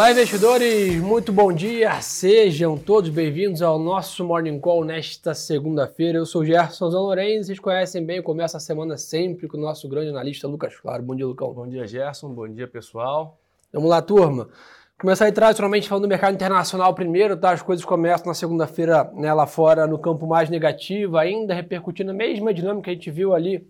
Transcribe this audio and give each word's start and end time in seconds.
Olá, 0.00 0.12
investidores! 0.12 0.98
Muito 0.98 1.30
bom 1.30 1.52
dia! 1.52 2.00
Sejam 2.00 2.78
todos 2.78 3.10
bem-vindos 3.10 3.60
ao 3.60 3.78
nosso 3.78 4.24
Morning 4.24 4.58
Call 4.58 4.82
nesta 4.82 5.34
segunda-feira. 5.34 6.16
Eu 6.16 6.24
sou 6.24 6.42
Gerson 6.42 6.90
Zan 6.90 7.00
Lourenço, 7.00 7.48
vocês 7.48 7.58
conhecem 7.58 8.02
bem, 8.06 8.22
começa 8.22 8.56
a 8.56 8.60
semana 8.60 8.96
sempre 8.96 9.46
com 9.46 9.58
o 9.58 9.60
nosso 9.60 9.86
grande 9.90 10.08
analista 10.08 10.48
Lucas 10.48 10.74
Claro. 10.74 11.02
Bom 11.02 11.14
dia, 11.14 11.26
Lucão. 11.26 11.52
Bom 11.52 11.68
dia, 11.68 11.86
Gerson. 11.86 12.30
Bom 12.30 12.48
dia, 12.48 12.66
pessoal. 12.66 13.38
Vamos 13.70 13.90
lá, 13.90 14.00
turma. 14.00 14.48
Começar 14.98 15.26
aí 15.26 15.32
tradicionalmente 15.32 15.86
falando 15.86 16.04
do 16.04 16.08
mercado 16.08 16.32
internacional 16.32 16.94
primeiro, 16.94 17.36
tá? 17.36 17.50
As 17.50 17.60
coisas 17.60 17.84
começam 17.84 18.26
na 18.26 18.32
segunda-feira 18.32 19.12
né, 19.12 19.30
lá 19.34 19.46
fora 19.46 19.86
no 19.86 19.98
campo 19.98 20.26
mais 20.26 20.48
negativo, 20.48 21.18
ainda 21.18 21.52
repercutindo 21.52 22.10
a 22.10 22.14
mesma 22.14 22.54
dinâmica 22.54 22.84
que 22.84 22.90
a 22.90 22.94
gente 22.94 23.10
viu 23.10 23.34
ali 23.34 23.68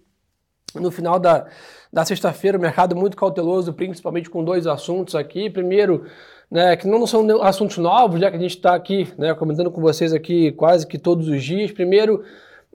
no 0.75 0.91
final 0.91 1.18
da, 1.18 1.46
da 1.93 2.05
sexta-feira, 2.05 2.59
o 2.59 2.61
mercado 2.61 2.94
muito 2.94 3.17
cauteloso, 3.17 3.72
principalmente 3.72 4.31
com 4.31 4.44
dois 4.44 4.67
assuntos 4.67 5.14
aqui. 5.14 5.50
Primeiro, 5.50 6.04
né, 6.50 6.77
que 6.77 6.86
não 6.86 7.07
são 7.07 7.43
assuntos 7.43 7.79
novos, 7.79 8.21
já 8.21 8.31
que 8.31 8.36
a 8.36 8.40
gente 8.40 8.57
está 8.57 8.75
aqui 8.75 9.08
né, 9.17 9.35
comentando 9.35 9.71
com 9.71 9.80
vocês 9.80 10.13
aqui 10.13 10.53
quase 10.53 10.86
que 10.86 10.99
todos 10.99 11.29
os 11.29 11.43
dias. 11.43 11.71
Primeiro, 11.71 12.22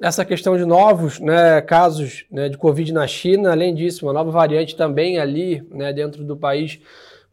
essa 0.01 0.25
questão 0.25 0.57
de 0.57 0.65
novos 0.65 1.19
né, 1.19 1.61
casos 1.61 2.25
né, 2.31 2.49
de 2.49 2.57
Covid 2.57 2.91
na 2.91 3.07
China, 3.07 3.51
além 3.51 3.73
disso, 3.73 4.05
uma 4.05 4.13
nova 4.13 4.31
variante 4.31 4.75
também 4.75 5.19
ali 5.19 5.65
né, 5.71 5.93
dentro 5.93 6.23
do 6.23 6.35
país 6.35 6.79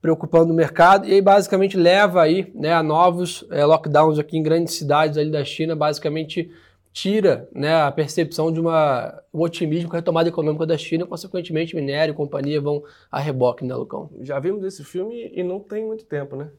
preocupando 0.01 0.53
o 0.53 0.57
mercado 0.57 1.07
e 1.07 1.15
aí 1.15 1.23
basicamente 1.23 1.77
leva 1.77 2.23
aí 2.23 2.51
né, 2.57 2.73
a 2.73 2.83
novos 2.83 3.47
é, 3.53 3.65
lockdowns 3.65 4.19
aqui 4.19 4.37
em 4.37 4.43
grandes 4.43 4.75
cidades 4.75 5.17
ali 5.17 5.31
da 5.31 5.45
China, 5.45 5.77
basicamente 5.77 6.51
tira 6.93 7.49
né, 7.55 7.75
a 7.75 7.91
percepção 7.91 8.53
de 8.53 8.61
uma, 8.61 9.23
um 9.33 9.41
otimismo 9.41 9.89
com 9.89 9.97
a 9.97 9.99
retomada 9.99 10.29
econômica 10.29 10.67
da 10.67 10.77
China, 10.77 11.07
consequentemente 11.07 11.75
minério 11.75 12.13
e 12.13 12.17
companhia 12.17 12.61
vão 12.61 12.83
a 13.11 13.19
reboque, 13.19 13.65
né, 13.65 13.75
Lucão? 13.75 14.11
Já 14.21 14.39
vimos 14.39 14.63
esse 14.65 14.85
filme 14.85 15.33
e 15.35 15.43
não 15.43 15.59
tem 15.59 15.87
muito 15.87 16.05
tempo, 16.05 16.37
né? 16.37 16.51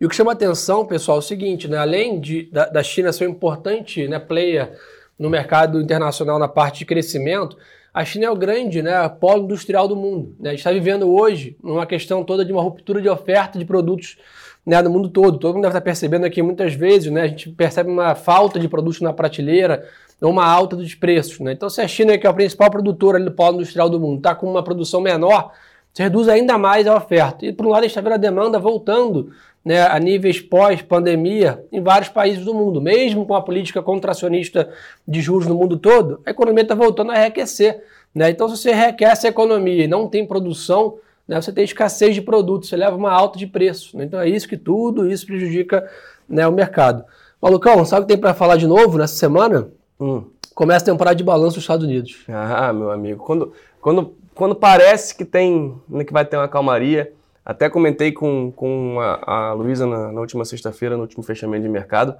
E 0.00 0.06
o 0.06 0.08
que 0.08 0.16
chama 0.16 0.32
atenção, 0.32 0.86
pessoal, 0.86 1.18
é 1.18 1.20
o 1.20 1.22
seguinte, 1.22 1.68
né, 1.68 1.78
além 1.78 2.18
de, 2.18 2.44
da, 2.50 2.66
da 2.66 2.82
China 2.82 3.12
ser 3.12 3.28
um 3.28 3.30
importante 3.30 4.08
né, 4.08 4.18
player 4.18 4.76
no 5.18 5.28
mercado 5.28 5.80
internacional 5.80 6.38
na 6.38 6.48
parte 6.48 6.80
de 6.80 6.86
crescimento, 6.86 7.56
a 7.92 8.04
China 8.04 8.26
é 8.26 8.30
o 8.30 8.36
grande 8.36 8.82
né, 8.82 9.08
polo 9.08 9.44
industrial 9.44 9.86
do 9.86 9.94
mundo. 9.94 10.34
Né? 10.40 10.50
A 10.50 10.52
gente 10.52 10.60
está 10.60 10.72
vivendo 10.72 11.12
hoje 11.12 11.56
uma 11.62 11.86
questão 11.86 12.24
toda 12.24 12.44
de 12.44 12.52
uma 12.52 12.62
ruptura 12.62 13.02
de 13.02 13.08
oferta 13.08 13.58
de 13.58 13.64
produtos 13.64 14.16
né, 14.64 14.80
no 14.82 14.90
mundo 14.90 15.08
todo. 15.08 15.38
Todo 15.38 15.54
mundo 15.54 15.62
deve 15.62 15.72
estar 15.72 15.80
percebendo 15.80 16.24
aqui 16.24 16.42
muitas 16.42 16.74
vezes, 16.74 17.10
né, 17.10 17.22
a 17.22 17.26
gente 17.28 17.50
percebe 17.50 17.90
uma 17.90 18.14
falta 18.14 18.58
de 18.58 18.68
produtos 18.68 19.00
na 19.00 19.12
prateleira 19.12 19.86
ou 20.20 20.30
uma 20.30 20.44
alta 20.44 20.76
dos 20.76 20.94
preços. 20.94 21.40
Né? 21.40 21.52
Então, 21.52 21.70
se 21.70 21.80
a 21.80 21.88
China, 21.88 22.16
que 22.18 22.26
é 22.26 22.30
a 22.30 22.32
principal 22.32 22.70
produtora 22.70 23.18
do 23.18 23.30
polo 23.30 23.56
industrial 23.56 23.88
do 23.88 23.98
mundo, 23.98 24.18
está 24.18 24.34
com 24.34 24.50
uma 24.50 24.62
produção 24.62 25.00
menor, 25.00 25.52
você 25.92 26.04
reduz 26.04 26.28
ainda 26.28 26.56
mais 26.56 26.86
a 26.86 26.96
oferta. 26.96 27.44
E, 27.44 27.52
por 27.52 27.66
um 27.66 27.70
lado, 27.70 27.80
a 27.80 27.82
gente 27.82 27.90
está 27.90 28.00
vendo 28.00 28.14
a 28.14 28.18
demanda 28.18 28.58
voltando 28.58 29.32
né, 29.64 29.82
a 29.82 29.98
níveis 29.98 30.40
pós-pandemia 30.40 31.64
em 31.72 31.80
vários 31.80 32.08
países 32.08 32.44
do 32.44 32.54
mundo. 32.54 32.80
Mesmo 32.80 33.26
com 33.26 33.34
a 33.34 33.42
política 33.42 33.82
contracionista 33.82 34.70
de 35.06 35.20
juros 35.20 35.46
no 35.46 35.54
mundo 35.54 35.76
todo, 35.76 36.20
a 36.24 36.30
economia 36.30 36.62
está 36.62 36.74
voltando 36.74 37.10
a 37.10 37.14
reaquecer. 37.14 37.82
Né? 38.14 38.30
Então, 38.30 38.48
se 38.48 38.56
você 38.56 38.72
reaquece 38.72 39.26
a 39.26 39.30
economia 39.30 39.84
e 39.84 39.88
não 39.88 40.08
tem 40.08 40.26
produção, 40.26 40.98
né, 41.30 41.40
você 41.40 41.52
tem 41.52 41.62
escassez 41.62 42.12
de 42.12 42.20
produtos, 42.20 42.68
você 42.68 42.76
leva 42.76 42.96
uma 42.96 43.12
alta 43.12 43.38
de 43.38 43.46
preço. 43.46 43.96
Né? 43.96 44.04
Então 44.04 44.18
é 44.18 44.28
isso 44.28 44.48
que 44.48 44.56
tudo 44.56 45.08
isso 45.08 45.24
prejudica 45.24 45.88
né, 46.28 46.44
o 46.48 46.50
mercado. 46.50 47.04
Malucão, 47.40 47.84
sabe 47.84 48.02
o 48.02 48.06
que 48.06 48.14
tem 48.14 48.20
para 48.20 48.34
falar 48.34 48.56
de 48.56 48.66
novo 48.66 48.98
nessa 48.98 49.14
semana? 49.14 49.68
Hum. 50.00 50.24
Começa 50.56 50.84
a 50.84 50.92
temporada 50.92 51.14
de 51.14 51.22
balanço 51.22 51.54
dos 51.54 51.62
Estados 51.62 51.86
Unidos. 51.86 52.24
Ah, 52.28 52.72
meu 52.72 52.90
amigo, 52.90 53.24
quando, 53.24 53.52
quando, 53.80 54.12
quando 54.34 54.56
parece 54.56 55.14
que 55.14 55.24
tem 55.24 55.72
né, 55.88 56.02
que 56.02 56.12
vai 56.12 56.24
ter 56.24 56.36
uma 56.36 56.48
calmaria, 56.48 57.12
até 57.44 57.70
comentei 57.70 58.10
com, 58.10 58.50
com 58.50 58.98
a, 58.98 59.50
a 59.50 59.52
Luísa 59.52 59.86
na, 59.86 60.10
na, 60.10 60.20
última 60.20 60.44
sexta-feira, 60.44 60.96
no 60.96 61.02
último 61.02 61.22
fechamento 61.22 61.62
de 61.62 61.68
mercado. 61.68 62.16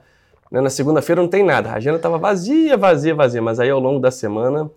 Né, 0.53 0.61
na 0.61 0.71
segunda-feira 0.71 1.21
não 1.21 1.29
tem 1.29 1.43
nada, 1.43 1.71
a 1.71 1.75
agenda 1.75 1.97
estava 1.97 2.17
vazia, 2.17 2.77
vazia, 2.77 3.13
vazia, 3.13 3.43
mas 3.43 3.59
aí 3.59 3.71
ao 3.71 3.81
longo 3.81 3.99
da 3.99 4.13
semana 4.13 4.71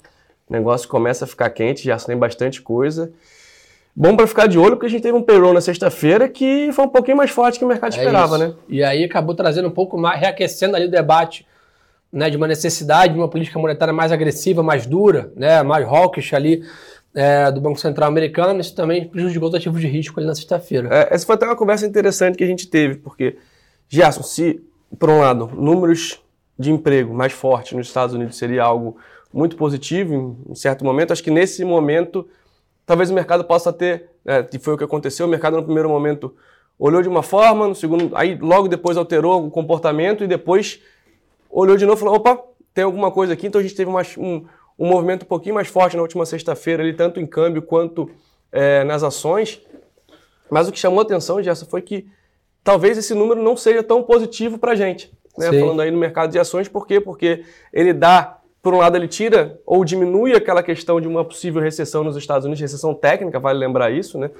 o 0.50 0.52
negócio 0.52 0.90
começa 0.90 1.26
a 1.26 1.28
ficar 1.28 1.52
quente, 1.52 1.86
já 1.86 1.98
tem 1.98 2.18
bastante 2.18 2.64
coisa. 2.64 3.14
Bom 3.96 4.16
para 4.16 4.26
ficar 4.26 4.48
de 4.48 4.58
olho, 4.58 4.72
porque 4.72 4.88
a 4.88 4.90
gente 4.90 5.04
teve 5.04 5.16
um 5.16 5.22
payroll 5.22 5.54
na 5.54 5.62
sexta-feira 5.62 6.28
que 6.28 6.72
foi 6.74 6.86
um 6.86 6.90
pouquinho 6.90 7.16
mais 7.16 7.30
forte 7.30 7.60
que 7.60 7.66
o 7.66 7.68
mercado 7.68 7.94
é 7.94 7.98
esperava, 7.98 8.38
isso. 8.38 8.48
né? 8.48 8.54
E 8.68 8.84
aí 8.84 9.04
acabou 9.04 9.36
trazendo 9.36 9.68
um 9.68 9.72
pouco 9.72 9.98
mais, 9.98 10.20
reaquecendo 10.20 10.76
ali 10.76 10.86
o 10.86 10.92
debate 10.92 11.46
né, 12.12 12.30
de 12.30 12.38
uma 12.38 12.48
necessidade 12.48 13.14
de 13.14 13.20
uma 13.20 13.28
política 13.28 13.60
monetária 13.60 13.94
mais 13.94 14.12
agressiva, 14.12 14.64
mais 14.64 14.88
dura, 14.88 15.32
né, 15.36 15.62
mais 15.62 15.86
hawkish 15.86 16.34
ali 16.34 16.64
é, 17.14 17.52
do 17.52 17.62
Banco 17.62 17.80
Central 17.80 18.08
americano. 18.08 18.60
Isso 18.60 18.76
também 18.76 19.08
prejudicou 19.08 19.50
os 19.50 19.56
ativos 19.56 19.80
de 19.80 19.88
risco 19.88 20.20
ali 20.20 20.26
na 20.26 20.34
sexta-feira. 20.34 20.90
É, 20.92 21.14
essa 21.14 21.26
foi 21.26 21.36
até 21.36 21.46
uma 21.46 21.56
conversa 21.56 21.86
interessante 21.86 22.38
que 22.38 22.44
a 22.44 22.48
gente 22.48 22.68
teve, 22.68 22.96
porque, 22.96 23.38
Gerson, 23.88 24.24
se, 24.24 24.60
por 24.98 25.10
um 25.10 25.20
lado, 25.20 25.52
números 25.56 26.20
de 26.58 26.72
emprego 26.72 27.14
mais 27.14 27.32
fortes 27.32 27.74
nos 27.74 27.88
Estados 27.88 28.16
Unidos 28.16 28.38
seria 28.38 28.64
algo 28.64 28.98
muito 29.32 29.56
positivo 29.56 30.14
em 30.14 30.52
um 30.52 30.56
certo 30.56 30.86
momento, 30.86 31.12
acho 31.12 31.24
que 31.24 31.32
nesse 31.32 31.66
momento 31.66 32.28
talvez 32.86 33.10
o 33.10 33.14
mercado 33.14 33.44
possa 33.44 33.72
ter, 33.72 34.10
é, 34.26 34.44
que 34.44 34.60
foi 34.60 34.74
o 34.74 34.78
que 34.78 34.84
aconteceu, 34.84 35.26
o 35.26 35.30
mercado 35.30 35.58
no 35.58 35.64
primeiro 35.64 35.90
momento 35.90 36.36
olhou 36.78 37.02
de 37.02 37.08
uma 37.08 37.24
forma, 37.24 37.68
no 37.68 37.76
segundo, 37.76 38.16
aí 38.16 38.38
logo 38.38 38.68
depois 38.68 38.98
alterou 38.98 39.46
o 39.46 39.52
comportamento 39.52 40.24
e 40.24 40.28
depois 40.28 40.82
olhou 41.50 41.78
de 41.78 41.86
novo 41.86 41.98
e 41.98 42.04
falou, 42.04 42.16
opa, 42.16 42.44
tem 42.74 42.84
alguma 42.84 43.12
coisa 43.12 43.34
aqui, 43.34 43.48
então 43.48 43.60
a 43.60 43.64
gente 43.64 43.76
teve 43.76 43.90
uma, 43.90 44.02
um, 44.18 44.46
um 44.78 44.88
movimento 44.88 45.24
um 45.24 45.28
pouquinho 45.28 45.56
mais 45.56 45.68
forte 45.68 45.96
na 45.96 46.02
última 46.02 46.26
sexta-feira, 46.26 46.84
tanto 46.94 47.20
em 47.20 47.26
câmbio 47.28 47.62
quanto 47.62 48.10
é, 48.52 48.84
nas 48.84 49.04
ações, 49.04 49.62
mas 50.50 50.68
o 50.68 50.72
que 50.72 50.80
chamou 50.80 51.00
a 51.00 51.04
atenção, 51.04 51.42
Jessa, 51.42 51.66
foi 51.66 51.82
que 51.82 52.08
talvez 52.64 52.98
esse 52.98 53.14
número 53.14 53.42
não 53.42 53.56
seja 53.56 53.84
tão 53.84 54.04
positivo 54.04 54.58
para 54.58 54.72
a 54.72 54.76
gente, 54.76 55.12
né? 55.38 55.52
falando 55.52 55.82
aí 55.82 55.92
no 55.92 55.98
mercado 55.98 56.32
de 56.32 56.40
ações, 56.40 56.68
por 56.68 56.88
quê? 56.88 57.00
Porque 57.00 57.44
ele 57.72 57.94
dá 57.94 58.40
por 58.64 58.74
um 58.74 58.78
lado, 58.78 58.96
ele 58.96 59.10
tira 59.10 59.60
ou 59.66 59.84
diminui 59.84 60.34
aquela 60.34 60.64
questão 60.64 61.02
de 61.02 61.08
uma 61.08 61.26
possível 61.26 61.62
recessão 61.62 62.02
nos 62.02 62.16
Estados 62.16 62.46
Unidos, 62.46 62.62
recessão 62.62 62.94
técnica, 62.94 63.38
vale 63.38 63.60
lembrar 63.60 63.92
isso, 63.92 64.18
né? 64.18 64.32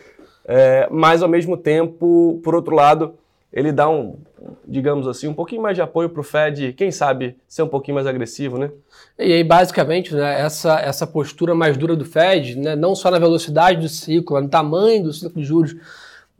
É, 0.46 0.88
mas, 0.90 1.22
ao 1.22 1.28
mesmo 1.28 1.58
tempo, 1.58 2.40
por 2.42 2.56
outro 2.56 2.74
lado, 2.74 3.16
ele 3.52 3.70
dá 3.74 3.90
um, 3.90 4.16
digamos 4.66 5.10
assim, 5.10 5.28
um 5.28 5.34
pouquinho 5.34 5.62
mais 5.62 5.76
de 5.76 5.82
apoio 5.82 6.08
para 6.10 6.22
o 6.22 6.24
Fed, 6.24 6.72
quem 6.72 6.90
sabe, 6.90 7.36
ser 7.50 7.64
um 7.64 7.68
pouquinho 7.68 7.96
mais 7.96 8.08
agressivo, 8.08 8.58
né? 8.58 8.72
E 9.20 9.34
aí, 9.34 9.44
basicamente, 9.44 10.16
né, 10.16 10.40
essa, 10.40 10.80
essa 10.80 11.06
postura 11.06 11.54
mais 11.54 11.76
dura 11.76 11.94
do 11.94 12.06
Fed, 12.06 12.58
né, 12.58 12.78
não 12.78 12.96
só 12.96 13.12
na 13.12 13.20
velocidade 13.20 13.82
do 13.82 13.90
ciclo, 13.90 14.40
no 14.40 14.48
tamanho 14.48 15.04
do 15.04 15.12
ciclo 15.12 15.42
de 15.42 15.44
juros 15.44 15.74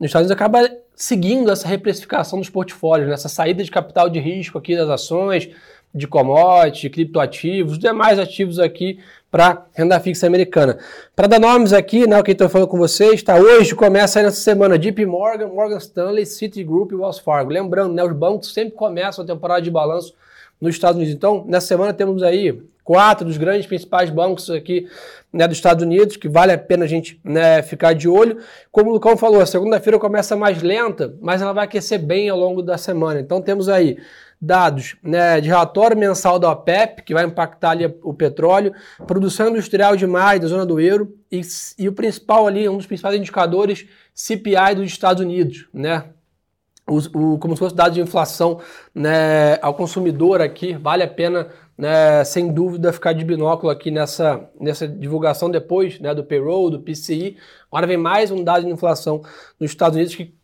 nos 0.00 0.08
Estados 0.08 0.26
Unidos, 0.26 0.30
acaba 0.30 0.70
seguindo 0.96 1.50
essa 1.50 1.68
reprecificação 1.68 2.38
dos 2.38 2.48
portfólios, 2.48 3.08
né, 3.08 3.14
essa 3.14 3.28
saída 3.28 3.62
de 3.62 3.70
capital 3.70 4.08
de 4.08 4.18
risco 4.18 4.56
aqui 4.56 4.74
das 4.74 4.88
ações, 4.88 5.50
de 5.94 6.08
commodities, 6.08 6.90
criptoativos, 6.90 7.78
demais 7.78 8.18
ativos 8.18 8.58
aqui 8.58 8.98
para 9.30 9.66
renda 9.72 9.98
fixa 10.00 10.26
americana. 10.26 10.78
Para 11.14 11.26
dar 11.26 11.40
nomes 11.40 11.72
aqui, 11.72 12.06
né, 12.06 12.18
o 12.18 12.24
que 12.24 12.32
estou 12.32 12.48
falando 12.48 12.68
com 12.68 12.78
vocês, 12.78 13.22
tá? 13.22 13.36
Hoje 13.36 13.74
começa 13.74 14.18
aí 14.18 14.24
nessa 14.24 14.40
semana 14.40 14.78
JP 14.78 15.06
Morgan, 15.06 15.48
Morgan 15.48 15.78
Stanley, 15.78 16.26
Citigroup 16.26 16.92
e 16.92 16.94
Wells 16.96 17.20
Fargo. 17.20 17.50
Lembrando, 17.50 17.94
né, 17.94 18.02
os 18.02 18.12
bancos 18.12 18.52
sempre 18.52 18.74
começam 18.74 19.24
a 19.24 19.26
temporada 19.26 19.62
de 19.62 19.70
balanço 19.70 20.14
nos 20.60 20.74
Estados 20.74 20.96
Unidos. 20.96 21.14
Então, 21.14 21.44
nessa 21.46 21.66
semana 21.66 21.92
temos 21.92 22.22
aí 22.22 22.60
quatro 22.84 23.24
dos 23.24 23.36
grandes 23.36 23.66
principais 23.66 24.10
bancos 24.10 24.50
aqui 24.50 24.86
né, 25.32 25.48
dos 25.48 25.56
Estados 25.56 25.82
Unidos, 25.82 26.16
que 26.16 26.28
vale 26.28 26.52
a 26.52 26.58
pena 26.58 26.84
a 26.84 26.88
gente 26.88 27.20
né, 27.24 27.62
ficar 27.62 27.92
de 27.92 28.08
olho. 28.08 28.38
Como 28.70 28.90
o 28.90 28.92
Lucão 28.92 29.16
falou, 29.16 29.40
a 29.40 29.46
segunda-feira 29.46 29.98
começa 29.98 30.36
mais 30.36 30.62
lenta, 30.62 31.14
mas 31.20 31.40
ela 31.40 31.52
vai 31.52 31.64
aquecer 31.64 31.98
bem 31.98 32.28
ao 32.28 32.38
longo 32.38 32.62
da 32.62 32.78
semana. 32.78 33.20
Então 33.20 33.40
temos 33.40 33.68
aí 33.68 33.96
dados 34.40 34.96
né, 35.02 35.40
de 35.40 35.48
relatório 35.48 35.96
mensal 35.96 36.38
da 36.38 36.50
OPEP, 36.50 37.02
que 37.02 37.14
vai 37.14 37.24
impactar 37.24 37.70
ali 37.70 37.94
o 38.02 38.12
petróleo, 38.12 38.74
produção 39.06 39.48
industrial 39.48 39.96
de 39.96 40.06
mais 40.06 40.40
da 40.40 40.46
zona 40.46 40.66
do 40.66 40.80
euro 40.80 41.14
e, 41.30 41.40
e, 41.78 41.88
o 41.88 41.92
principal 41.92 42.46
ali, 42.46 42.68
um 42.68 42.76
dos 42.76 42.86
principais 42.86 43.16
indicadores, 43.16 43.86
CPI 44.14 44.74
dos 44.76 44.86
Estados 44.86 45.22
Unidos, 45.22 45.68
né? 45.72 46.04
O, 46.86 46.98
o, 46.98 47.38
como 47.38 47.54
se 47.56 47.60
fosse 47.60 47.74
dados 47.74 47.94
de 47.94 48.02
inflação 48.02 48.60
né, 48.94 49.58
ao 49.62 49.72
consumidor 49.72 50.42
aqui, 50.42 50.74
vale 50.74 51.02
a 51.02 51.08
pena, 51.08 51.48
né, 51.78 52.22
sem 52.24 52.52
dúvida, 52.52 52.92
ficar 52.92 53.14
de 53.14 53.24
binóculo 53.24 53.72
aqui 53.72 53.90
nessa, 53.90 54.50
nessa 54.60 54.86
divulgação 54.86 55.50
depois 55.50 55.98
né, 55.98 56.14
do 56.14 56.22
payroll, 56.22 56.68
do 56.68 56.80
PCI. 56.80 57.38
Agora 57.72 57.86
vem 57.86 57.96
mais 57.96 58.30
um 58.30 58.44
dado 58.44 58.66
de 58.66 58.70
inflação 58.70 59.22
nos 59.58 59.70
Estados 59.70 59.96
Unidos 59.96 60.14
que 60.14 60.34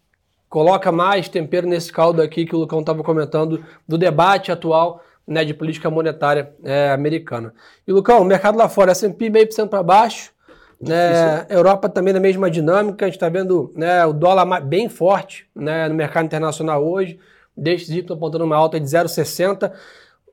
coloca 0.50 0.90
mais 0.90 1.28
tempero 1.28 1.66
nesse 1.66 1.92
caldo 1.92 2.20
aqui 2.20 2.44
que 2.44 2.56
o 2.56 2.58
Lucão 2.58 2.80
estava 2.80 3.04
comentando 3.04 3.64
do 3.86 3.96
debate 3.96 4.50
atual 4.50 5.00
né, 5.26 5.44
de 5.44 5.54
política 5.54 5.88
monetária 5.88 6.52
é, 6.64 6.90
americana. 6.90 7.54
E 7.86 7.92
Lucão, 7.92 8.20
o 8.20 8.24
mercado 8.24 8.58
lá 8.58 8.68
fora, 8.68 8.90
S&P 8.90 9.30
meio 9.30 9.46
por 9.46 9.54
cento 9.54 9.70
para 9.70 9.82
baixo, 9.82 10.32
né, 10.80 11.46
Europa 11.48 11.88
também 11.88 12.12
na 12.12 12.18
mesma 12.18 12.50
dinâmica, 12.50 13.04
a 13.04 13.08
gente 13.08 13.16
está 13.16 13.28
vendo 13.28 13.72
né, 13.76 14.04
o 14.04 14.12
dólar 14.12 14.60
bem 14.60 14.88
forte 14.88 15.46
né, 15.54 15.88
no 15.88 15.94
mercado 15.94 16.24
internacional 16.24 16.84
hoje, 16.84 17.16
desde 17.56 18.00
estão 18.00 18.16
apontando 18.16 18.44
uma 18.44 18.56
alta 18.56 18.80
de 18.80 18.86
0,60%. 18.86 19.70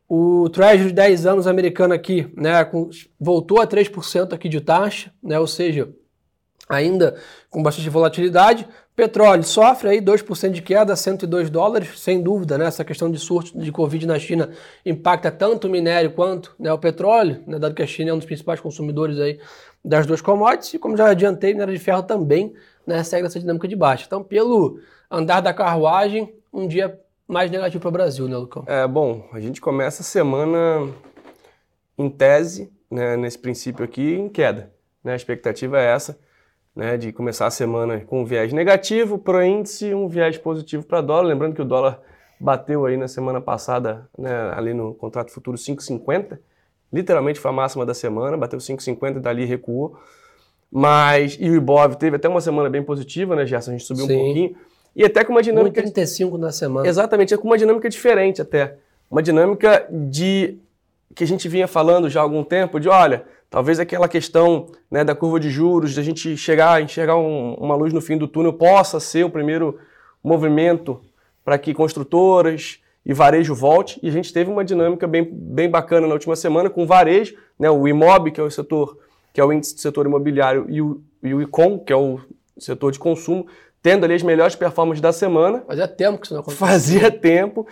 O 0.10 0.50
Treasury 0.50 0.88
de 0.88 0.94
10 0.94 1.26
anos 1.26 1.48
americano 1.48 1.94
aqui 1.94 2.32
né, 2.36 2.64
com, 2.64 2.90
voltou 3.20 3.62
a 3.62 3.68
3% 3.68 4.34
aqui 4.34 4.50
de 4.50 4.62
taxa, 4.62 5.12
né, 5.22 5.38
ou 5.38 5.46
seja, 5.46 5.90
ainda 6.70 7.16
com 7.50 7.64
bastante 7.64 7.90
volatilidade. 7.90 8.68
Petróleo 8.96 9.44
sofre 9.44 9.90
aí 9.90 10.02
2% 10.02 10.50
de 10.50 10.62
queda, 10.62 10.96
102 10.96 11.50
dólares, 11.50 12.00
sem 12.00 12.22
dúvida, 12.22 12.58
né? 12.58 12.66
Essa 12.66 12.84
questão 12.84 13.12
de 13.12 13.20
surto 13.20 13.58
de 13.58 13.72
Covid 13.72 14.08
na 14.08 14.18
China 14.18 14.50
impacta 14.84 15.32
tanto 15.32 15.68
o 15.68 15.70
minério 15.70 16.12
quanto 16.12 16.56
né, 16.60 16.74
o 16.74 16.80
petróleo, 16.80 17.44
né, 17.46 17.60
dado 17.60 17.76
que 17.76 17.84
a 17.84 17.88
China 17.88 18.10
é 18.10 18.14
um 18.14 18.18
dos 18.18 18.26
principais 18.26 18.60
consumidores 18.60 19.20
aí 19.20 19.40
das 19.86 20.08
duas 20.08 20.20
commodities, 20.20 20.74
e 20.74 20.80
como 20.80 20.98
já 20.98 21.10
adiantei, 21.10 21.54
minério 21.54 21.74
de 21.74 21.80
ferro 21.80 22.02
também 22.04 22.56
né, 22.88 23.04
segue 23.04 23.28
essa 23.28 23.40
dinâmica 23.40 23.68
de 23.68 23.76
baixa. 23.76 24.06
Então, 24.08 24.24
pelo 24.24 24.80
andar 25.12 25.42
da 25.42 25.54
carruagem, 25.54 26.34
um 26.52 26.68
dia 26.68 27.00
mais 27.28 27.52
negativo 27.52 27.82
para 27.82 27.90
o 27.90 27.92
Brasil, 27.92 28.28
né, 28.28 28.36
Lucão? 28.36 28.64
É, 28.66 28.88
bom, 28.88 29.28
a 29.32 29.40
gente 29.40 29.62
começa 29.62 30.02
a 30.02 30.06
semana 30.06 30.92
em 31.98 32.10
tese, 32.10 32.72
né, 32.90 33.16
nesse 33.16 33.38
princípio 33.38 33.86
aqui, 33.86 34.16
em 34.16 34.28
queda. 34.28 34.72
Né? 35.04 35.14
A 35.14 35.16
expectativa 35.16 35.80
é 35.80 35.86
essa 35.86 36.18
né, 36.78 36.96
de 36.96 37.12
começar 37.12 37.48
a 37.48 37.52
semana 37.52 38.00
com 38.02 38.22
um 38.22 38.26
viés 38.26 38.54
negativo 38.54 39.18
para 39.18 39.40
o 39.40 39.44
índice, 39.44 39.96
um 39.96 40.08
viés 40.08 40.38
positivo 40.38 40.86
para 40.86 41.02
dólar. 41.02 41.28
Lembrando 41.28 41.56
que 41.56 41.62
o 41.62 41.66
dólar 41.66 42.00
bateu 42.40 42.86
aí 42.86 42.96
na 42.96 43.08
semana 43.08 43.42
passada, 43.42 44.08
né, 44.16 44.52
ali 44.56 44.76
no 44.76 44.94
contrato 44.94 45.32
futuro 45.32 45.58
5,50, 45.58 46.38
literalmente 46.94 47.40
foi 47.40 47.50
a 47.50 47.54
máxima 47.54 47.84
da 47.84 47.96
semana, 47.96 48.38
bateu 48.38 48.60
5,50 48.60 49.18
e 49.18 49.20
dali 49.20 49.44
recuou. 49.44 49.98
Mas, 50.72 51.36
e 51.40 51.50
o 51.50 51.56
Ibov 51.56 51.96
teve 51.96 52.18
até 52.18 52.30
uma 52.30 52.42
semana 52.42 52.70
bem 52.70 52.84
positiva, 52.84 53.36
né, 53.36 53.44
Gerson? 53.44 53.72
A 53.72 53.74
gente 53.74 53.86
subiu 53.86 54.06
Sim. 54.06 54.14
um 54.14 54.24
pouquinho. 54.26 54.56
E 54.96 55.04
até 55.04 55.24
com 55.24 55.32
uma 55.32 55.42
dinâmica. 55.42 55.82
35 55.82 56.38
na 56.38 56.52
semana. 56.52 56.88
Exatamente, 56.88 57.34
é 57.34 57.38
com 57.38 57.48
uma 57.48 57.58
dinâmica 57.58 57.90
diferente 57.90 58.40
até. 58.40 58.78
Uma 59.10 59.24
dinâmica 59.24 59.88
de. 59.90 60.60
Que 61.18 61.24
a 61.26 61.28
gente 61.28 61.50
vinha 61.50 61.68
falando 61.68 62.10
já 62.10 62.22
há 62.22 62.24
algum 62.24 62.44
tempo, 62.44 62.80
de 62.80 62.88
olha, 62.88 63.26
Talvez 63.50 63.80
aquela 63.80 64.10
questão 64.10 64.68
né, 64.92 65.04
da 65.06 65.16
curva 65.16 65.40
de 65.40 65.50
juros, 65.50 65.96
da 65.96 66.02
gente 66.02 66.36
chegar, 66.36 66.82
enxergar 66.82 67.16
um, 67.16 67.54
uma 67.54 67.76
luz 67.76 67.94
no 67.94 68.02
fim 68.02 68.18
do 68.18 68.28
túnel, 68.28 68.52
possa 68.52 69.00
ser 69.00 69.24
o 69.24 69.30
primeiro 69.30 69.80
movimento 70.22 71.02
para 71.46 71.58
que 71.58 71.74
construtoras 71.74 72.80
e 73.06 73.14
varejo 73.14 73.56
volte. 73.56 74.00
E 74.04 74.10
a 74.10 74.12
gente 74.12 74.34
teve 74.34 74.52
uma 74.52 74.66
dinâmica 74.66 75.08
bem, 75.08 75.24
bem 75.32 75.70
bacana 75.70 76.06
na 76.08 76.14
última 76.14 76.36
semana 76.36 76.70
com 76.70 76.84
o 76.84 76.86
varejo, 76.86 77.38
né, 77.58 77.70
o 77.70 77.88
IMOB, 77.88 78.32
que 78.32 78.42
é 78.42 78.44
o 78.44 78.52
setor, 78.52 78.98
que 79.32 79.40
é 79.40 79.46
o 79.46 79.54
índice 79.54 79.76
do 79.76 79.80
setor 79.80 80.06
imobiliário, 80.06 80.66
e 80.68 80.82
o, 80.82 81.02
e 81.24 81.34
o 81.34 81.42
ICOM, 81.42 81.80
que 81.80 81.94
é 81.94 81.96
o 81.96 82.20
setor 82.58 82.92
de 82.92 83.00
consumo, 83.00 83.48
tendo 83.82 84.04
ali 84.04 84.16
as 84.16 84.24
melhores 84.24 84.56
performances 84.56 85.00
da 85.00 85.14
semana. 85.14 85.64
Fazia 85.66 85.88
tempo 85.88 86.20
que 86.20 86.26
isso 86.26 86.34
não 86.34 86.42
acontecia. 86.42 86.68
Fazia 86.68 87.12
tempo. 87.12 87.66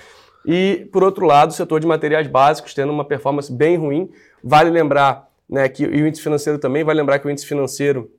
E, 0.48 0.88
por 0.92 1.04
outro 1.04 1.26
lado, 1.26 1.50
o 1.52 1.54
setor 1.54 1.80
de 1.80 1.88
materiais 1.88 2.28
básicos 2.28 2.74
tendo 2.74 2.92
uma 2.92 3.06
performance 3.06 3.52
bem 3.52 3.78
ruim. 3.78 4.12
Vale 4.44 4.70
lembrar 4.70 5.30
né, 5.50 5.68
que, 5.70 5.84
e 5.84 6.02
o 6.02 6.08
índice 6.08 6.22
financeiro 6.22 6.60
também, 6.60 6.84
vai 6.84 6.96
lembrar 6.96 7.20
que 7.20 7.28
o 7.28 7.32
índice 7.32 7.48
financeiro 7.48 8.12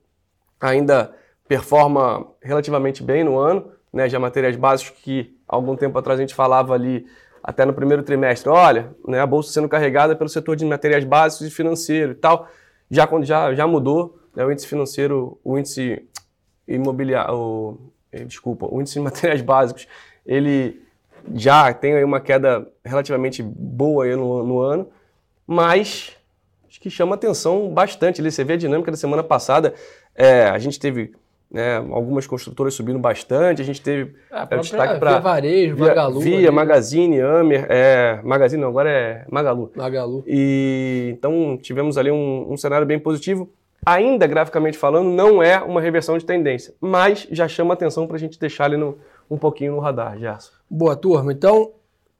ainda 0.59 1.13
performa 1.47 2.27
relativamente 2.41 3.03
bem 3.03 3.23
no 3.23 3.37
ano, 3.37 3.71
né, 3.93 4.09
já 4.09 4.19
matérias 4.19 4.55
básicas 4.55 4.97
que 5.01 5.37
algum 5.47 5.75
tempo 5.75 5.97
atrás 5.97 6.19
a 6.19 6.21
gente 6.21 6.35
falava 6.35 6.73
ali, 6.73 7.05
até 7.41 7.63
no 7.63 7.73
primeiro 7.73 8.03
trimestre, 8.03 8.49
olha, 8.49 8.93
né, 9.07 9.21
a 9.21 9.25
bolsa 9.25 9.53
sendo 9.53 9.69
carregada 9.69 10.15
pelo 10.15 10.29
setor 10.29 10.55
de 10.55 10.65
materiais 10.65 11.05
básicos 11.05 11.47
e 11.47 11.51
financeiro 11.51 12.11
e 12.11 12.15
tal, 12.15 12.49
já, 12.89 13.07
já, 13.21 13.53
já 13.53 13.67
mudou, 13.67 14.19
né, 14.35 14.43
o 14.43 14.51
índice 14.51 14.67
financeiro, 14.67 15.39
o 15.43 15.57
índice 15.57 16.05
imobiliário, 16.67 17.33
o, 17.33 17.77
eh, 18.11 18.25
desculpa, 18.25 18.67
o 18.69 18.81
índice 18.81 18.95
de 18.95 19.01
materiais 19.01 19.41
básicos, 19.41 19.87
ele 20.25 20.81
já 21.33 21.73
tem 21.73 21.93
aí 21.93 22.03
uma 22.03 22.19
queda 22.19 22.67
relativamente 22.83 23.41
boa 23.43 24.05
aí 24.05 24.15
no, 24.15 24.43
no 24.43 24.59
ano, 24.59 24.87
mas 25.45 26.15
acho 26.67 26.79
que 26.79 26.89
chama 26.89 27.15
atenção 27.15 27.69
bastante. 27.69 28.21
Você 28.21 28.43
vê 28.43 28.53
a 28.53 28.57
dinâmica 28.57 28.91
da 28.91 28.97
semana 28.97 29.23
passada, 29.23 29.73
é, 30.15 30.43
a 30.43 30.57
gente 30.59 30.79
teve 30.79 31.13
né, 31.49 31.77
algumas 31.77 32.27
construtoras 32.27 32.73
subindo 32.73 32.99
bastante, 32.99 33.61
a 33.61 33.65
gente 33.65 33.81
teve 33.81 34.13
é, 34.31 34.47
é, 34.49 34.57
destaque 34.57 34.99
para 34.99 35.19
Varejo, 35.19 35.75
via, 35.75 35.87
Magalu. 35.87 36.19
Via, 36.19 36.37
ali? 36.37 36.51
Magazine, 36.51 37.21
Amer, 37.21 37.65
é, 37.69 38.19
Magazine 38.23 38.61
não, 38.61 38.69
agora 38.69 38.89
é 38.89 39.25
Magalu. 39.31 39.71
Magalu. 39.75 40.23
E 40.27 41.09
então 41.13 41.57
tivemos 41.61 41.97
ali 41.97 42.11
um, 42.11 42.51
um 42.51 42.57
cenário 42.57 42.85
bem 42.85 42.99
positivo. 42.99 43.49
Ainda 43.85 44.27
graficamente 44.27 44.77
falando, 44.77 45.07
não 45.07 45.41
é 45.41 45.59
uma 45.59 45.79
reversão 45.79 46.17
de 46.17 46.25
tendência, 46.25 46.73
mas 46.81 47.25
já 47.31 47.47
chama 47.47 47.73
atenção 47.73 48.05
para 48.05 48.17
a 48.17 48.19
gente 48.19 48.37
deixar 48.37 48.65
ele 48.65 48.75
no, 48.75 48.97
um 49.29 49.37
pouquinho 49.37 49.73
no 49.73 49.79
radar, 49.79 50.17
Gerson. 50.17 50.51
Boa, 50.69 50.95
turma. 50.95 51.31
Então, 51.31 51.71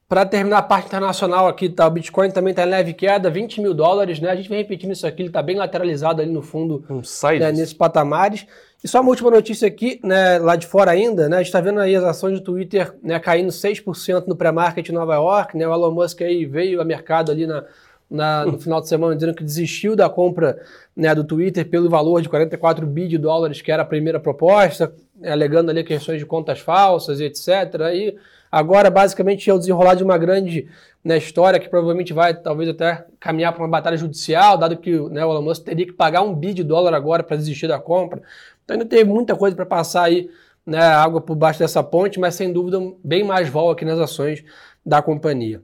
para 0.07 0.25
terminar 0.25 0.59
a 0.59 0.62
parte 0.62 0.88
internacional 0.88 1.48
aqui, 1.48 1.68
tá, 1.68 1.86
o 1.86 1.92
Bitcoin 1.92 2.31
também 2.31 2.51
está 2.51 2.63
em 2.63 2.69
leve 2.69 2.94
queda, 2.94 3.30
20 3.30 3.59
mil 3.62 3.74
dólares, 3.74 4.19
né? 4.21 4.30
A 4.30 4.36
gente 4.36 4.48
vem 4.48 4.59
repetindo 4.59 4.92
isso 4.92 5.06
aqui, 5.06 5.21
ele 5.21 5.30
está 5.30 5.42
bem 5.42 5.57
lateralizado 5.57 6.21
ali 6.21 6.31
no 6.31 6.42
fundo, 6.42 6.83
um 6.89 7.01
né, 7.39 7.51
nesses 7.51 7.74
patamares. 7.74 8.48
E 8.81 8.88
só 8.88 9.01
uma 9.01 9.09
última 9.09 9.30
notícia 9.30 9.68
aqui, 9.68 10.00
né, 10.04 10.38
lá 10.39 10.56
de 10.56 10.65
fora 10.65 10.92
ainda, 10.92 11.27
né? 11.27 11.38
A 11.38 11.39
gente 11.39 11.48
está 11.48 11.59
vendo 11.59 11.80
aí 11.80 11.95
as 11.95 12.04
ações 12.04 12.39
do 12.39 12.42
Twitter 12.42 12.95
né, 13.04 13.19
caindo 13.19 13.50
6% 13.50 14.27
no 14.27 14.36
pré-market 14.36 14.88
em 14.88 14.94
Nova 14.94 15.15
York, 15.15 15.57
né? 15.57 15.68
O 15.68 15.74
Elon 15.74 15.92
Musk 15.92 16.21
aí 16.21 16.45
veio 16.45 16.80
a 16.80 16.86
mercado 16.86 17.30
ali 17.31 17.45
na, 17.45 17.65
na, 18.09 18.45
no 18.45 18.57
final 18.59 18.80
de 18.81 18.88
semana 18.88 19.15
dizendo 19.15 19.36
que 19.36 19.44
desistiu 19.44 19.95
da 19.95 20.09
compra 20.09 20.59
né, 20.95 21.13
do 21.13 21.24
Twitter 21.24 21.68
pelo 21.69 21.89
valor 21.89 22.21
de 22.21 22.30
44 22.30 22.86
bi 22.86 23.07
de 23.07 23.18
dólares, 23.18 23.62
que 23.62 23.71
era 23.71 23.83
a 23.83 23.86
primeira 23.86 24.19
proposta, 24.19 24.94
alegando 25.24 25.71
ali 25.71 25.83
questões 25.83 26.19
de 26.19 26.25
contas 26.25 26.59
falsas 26.59 27.19
e 27.19 27.25
etc. 27.25 27.48
E 27.94 28.18
Agora, 28.51 28.89
basicamente, 28.89 29.50
é 29.50 29.54
o 29.54 29.59
desenrolar 29.59 29.95
de 29.95 30.04
uma 30.04 30.18
grande 30.18 30.68
né, 31.04 31.18
história 31.18 31.59
que 31.59 31.69
provavelmente 31.69 32.13
vai, 32.13 32.33
talvez, 32.33 32.69
até 32.69 33.06
caminhar 33.19 33.54
para 33.54 33.62
uma 33.62 33.69
batalha 33.69 33.98
judicial, 33.98 34.57
dado 34.57 34.77
que 34.77 34.92
né, 35.09 35.25
o 35.25 35.31
Elon 35.31 35.42
Musk 35.42 35.63
teria 35.63 35.86
que 35.86 35.94
pagar 35.94 36.21
um 36.21 36.33
bi 36.33 36.54
de 36.54 36.63
dólar 36.63 36.94
agora 36.94 37.24
para 37.24 37.38
desistir 37.38 37.68
da 37.68 37.80
compra. 37.80 38.21
Então, 38.63 38.75
ainda 38.75 38.86
tem 38.86 39.04
muita 39.04 39.36
coisa 39.36 39.56
para 39.56 39.65
passar 39.65 40.04
aí, 40.04 40.30
né, 40.65 40.80
água 40.80 41.21
por 41.21 41.36
baixo 41.36 41.59
dessa 41.59 41.83
ponte, 41.83 42.19
mas 42.19 42.36
sem 42.36 42.51
dúvida, 42.51 42.80
bem 43.04 43.24
mais 43.24 43.50
vol 43.50 43.71
aqui 43.71 43.83
nas 43.83 44.00
ações 44.00 44.44
da 44.86 45.01
companhia. 45.01 45.62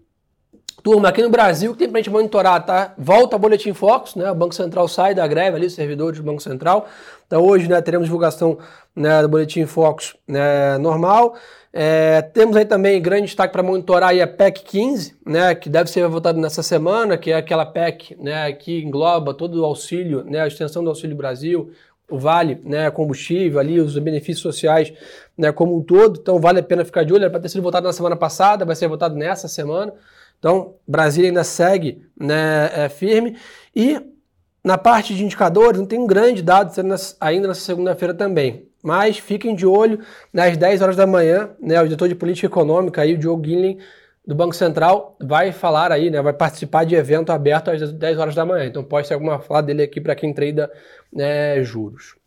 Turma, 0.84 1.08
aqui 1.08 1.22
no 1.22 1.30
Brasil, 1.30 1.72
que 1.72 1.80
tem 1.80 1.90
para 1.90 2.00
a 2.00 2.02
gente 2.02 2.12
monitorar, 2.12 2.66
tá? 2.66 2.94
Volta 2.98 3.38
o 3.38 3.40
Boletim 3.40 3.74
Focus, 3.74 4.16
né? 4.16 4.30
O 4.30 4.36
Banco 4.36 4.54
Central 4.54 4.86
sai 4.90 5.16
da 5.16 5.26
greve 5.26 5.56
ali, 5.56 5.70
servidores 5.70 6.20
do 6.20 6.26
Banco 6.26 6.42
Central. 6.42 6.88
Então 7.26 7.42
hoje, 7.42 7.70
né, 7.70 7.82
teremos 7.82 8.06
divulgação 8.06 8.58
né, 8.94 9.22
do 9.22 9.30
Boletim 9.30 9.66
Focus 9.66 10.16
né, 10.28 10.78
normal. 10.78 11.36
É, 11.72 12.22
temos 12.22 12.56
aí 12.58 12.66
também 12.66 13.02
grande 13.02 13.28
destaque 13.28 13.54
para 13.54 13.64
monitorar 13.64 14.10
aí 14.10 14.22
a 14.22 14.28
PEC 14.28 14.62
15, 14.64 15.16
né, 15.26 15.56
que 15.56 15.70
deve 15.70 15.90
ser 15.90 16.08
votada 16.08 16.40
nessa 16.40 16.62
semana, 16.62 17.18
que 17.18 17.32
é 17.32 17.36
aquela 17.36 17.66
PEC 17.66 18.16
né, 18.20 18.52
que 18.52 18.84
engloba 18.84 19.34
todo 19.34 19.62
o 19.62 19.66
auxílio, 19.66 20.24
né, 20.26 20.42
a 20.42 20.48
extensão 20.48 20.84
do 20.84 20.90
Auxílio 20.90 21.16
Brasil, 21.16 21.72
o 22.10 22.20
Vale 22.20 22.62
né, 22.64 22.92
combustível, 22.92 23.60
ali, 23.60 23.80
os 23.80 23.98
benefícios 23.98 24.42
sociais 24.42 24.94
né, 25.38 25.52
como 25.52 25.76
um 25.76 25.82
todo. 25.82 26.20
Então 26.22 26.40
vale 26.40 26.60
a 26.60 26.64
pena 26.64 26.86
ficar 26.86 27.04
de 27.04 27.14
olho. 27.14 27.24
Era 27.24 27.32
para 27.32 27.40
ter 27.40 27.50
sido 27.50 27.64
votado 27.64 27.88
na 27.88 27.94
semana 27.94 28.16
passada, 28.16 28.66
vai 28.66 28.76
ser 28.76 28.88
votado 28.88 29.16
nessa 29.16 29.48
semana. 29.48 29.94
Então, 30.44 30.76
Brasília 30.86 31.30
ainda 31.30 31.42
segue 31.46 32.06
né, 32.20 32.70
é, 32.76 32.90
firme. 32.90 33.38
E 33.74 33.98
na 34.62 34.78
parte 34.78 35.16
de 35.16 35.24
indicadores, 35.24 35.80
não 35.80 35.88
tem 35.88 35.98
um 35.98 36.06
grande 36.06 36.42
dado 36.42 36.70
ainda 37.22 37.48
nessa 37.48 37.62
segunda-feira 37.62 38.14
também. 38.14 38.68
Mas 38.84 39.18
fiquem 39.18 39.56
de 39.56 39.66
olho 39.66 40.02
nas 40.34 40.58
10 40.58 40.82
horas 40.82 40.98
da 40.98 41.08
manhã, 41.08 41.52
né? 41.62 41.82
O 41.82 41.86
diretor 41.86 42.10
de 42.10 42.16
política 42.16 42.48
econômica 42.48 43.02
aí, 43.02 43.14
o 43.14 43.18
Diogo 43.18 43.42
Guinlin, 43.42 43.80
do 44.28 44.36
Banco 44.36 44.54
Central, 44.54 45.16
vai 45.22 45.54
falar 45.54 45.94
aí, 45.94 46.10
né? 46.10 46.22
Vai 46.22 46.34
participar 46.34 46.84
de 46.84 46.94
evento 46.94 47.32
aberto 47.32 47.72
às 47.72 47.94
10 47.94 48.18
horas 48.18 48.36
da 48.36 48.46
manhã. 48.46 48.66
Então 48.66 48.84
pode 48.84 49.08
ser 49.08 49.14
alguma 49.14 49.40
fala 49.40 49.64
dele 49.64 49.84
aqui 49.84 50.02
para 50.02 50.14
quem 50.14 50.34
treina 50.34 50.70
né, 51.10 51.64
juros. 51.64 52.18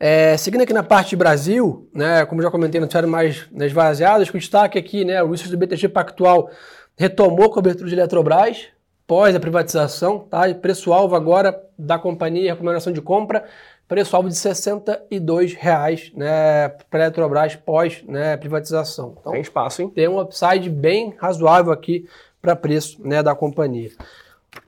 É, 0.00 0.36
seguindo 0.36 0.62
aqui 0.62 0.72
na 0.72 0.82
parte 0.82 1.10
de 1.10 1.16
Brasil, 1.16 1.86
né, 1.92 2.24
como 2.24 2.40
já 2.40 2.50
comentei, 2.50 2.80
noticiário 2.80 3.08
mais 3.08 3.46
né, 3.50 3.66
esvaziadas, 3.66 4.30
com 4.30 4.38
destaque 4.38 4.78
aqui, 4.78 5.04
né, 5.04 5.20
o 5.22 5.28
índice 5.28 5.50
do 5.50 5.58
BTG 5.58 5.88
Pactual 5.88 6.50
retomou 6.98 7.46
a 7.46 7.50
cobertura 7.50 7.88
de 7.88 7.94
Eletrobras, 7.94 8.66
pós 9.06 9.34
a 9.34 9.40
privatização, 9.40 10.18
tá? 10.18 10.48
E 10.48 10.54
preço-alvo 10.54 11.14
agora 11.14 11.58
da 11.78 11.96
companhia, 11.96 12.52
recomendação 12.52 12.92
de 12.92 13.00
compra, 13.00 13.44
preço-alvo 13.86 14.28
de 14.28 14.34
R$ 14.34 14.50
62,00 14.50 16.12
né, 16.14 16.68
para 16.90 17.04
a 17.04 17.04
Eletrobras 17.04 17.54
pós 17.54 18.02
né, 18.06 18.36
privatização. 18.36 19.16
Então, 19.20 19.32
tem 19.32 19.40
espaço, 19.40 19.80
hein? 19.80 19.88
Tem 19.88 20.08
um 20.08 20.20
upside 20.20 20.68
bem 20.68 21.14
razoável 21.16 21.72
aqui 21.72 22.04
para 22.42 22.56
preço 22.56 23.00
né, 23.06 23.22
da 23.22 23.34
companhia. 23.34 23.90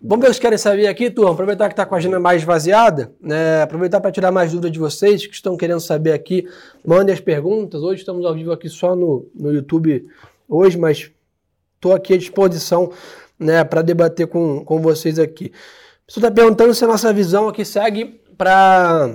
Vamos 0.00 0.24
ver 0.24 0.30
o 0.30 0.34
que 0.34 0.40
querem 0.40 0.58
saber 0.58 0.86
aqui, 0.86 1.10
turma. 1.10 1.32
Aproveitar 1.32 1.66
que 1.66 1.72
está 1.72 1.84
com 1.84 1.96
a 1.96 1.98
agenda 1.98 2.20
mais 2.20 2.42
esvaziada, 2.42 3.12
né? 3.20 3.62
aproveitar 3.62 4.00
para 4.00 4.12
tirar 4.12 4.30
mais 4.30 4.52
dúvidas 4.52 4.70
de 4.70 4.78
vocês 4.78 5.26
que 5.26 5.34
estão 5.34 5.56
querendo 5.56 5.80
saber 5.80 6.12
aqui. 6.12 6.46
Mandem 6.86 7.12
as 7.12 7.20
perguntas. 7.20 7.82
Hoje 7.82 8.00
estamos 8.00 8.24
ao 8.24 8.34
vivo 8.34 8.52
aqui 8.52 8.68
só 8.68 8.94
no, 8.94 9.26
no 9.34 9.52
YouTube, 9.52 10.06
hoje, 10.48 10.78
mas 10.78 11.10
estou 11.80 11.94
aqui 11.94 12.12
à 12.12 12.18
disposição 12.18 12.92
né, 13.38 13.64
para 13.64 13.80
debater 13.80 14.26
com, 14.26 14.62
com 14.62 14.82
vocês 14.82 15.18
aqui. 15.18 15.50
Você 16.06 16.18
está 16.18 16.30
perguntando 16.30 16.74
se 16.74 16.84
a 16.84 16.86
nossa 16.86 17.10
visão 17.10 17.48
aqui 17.48 17.64
segue 17.64 18.20
para 18.36 19.14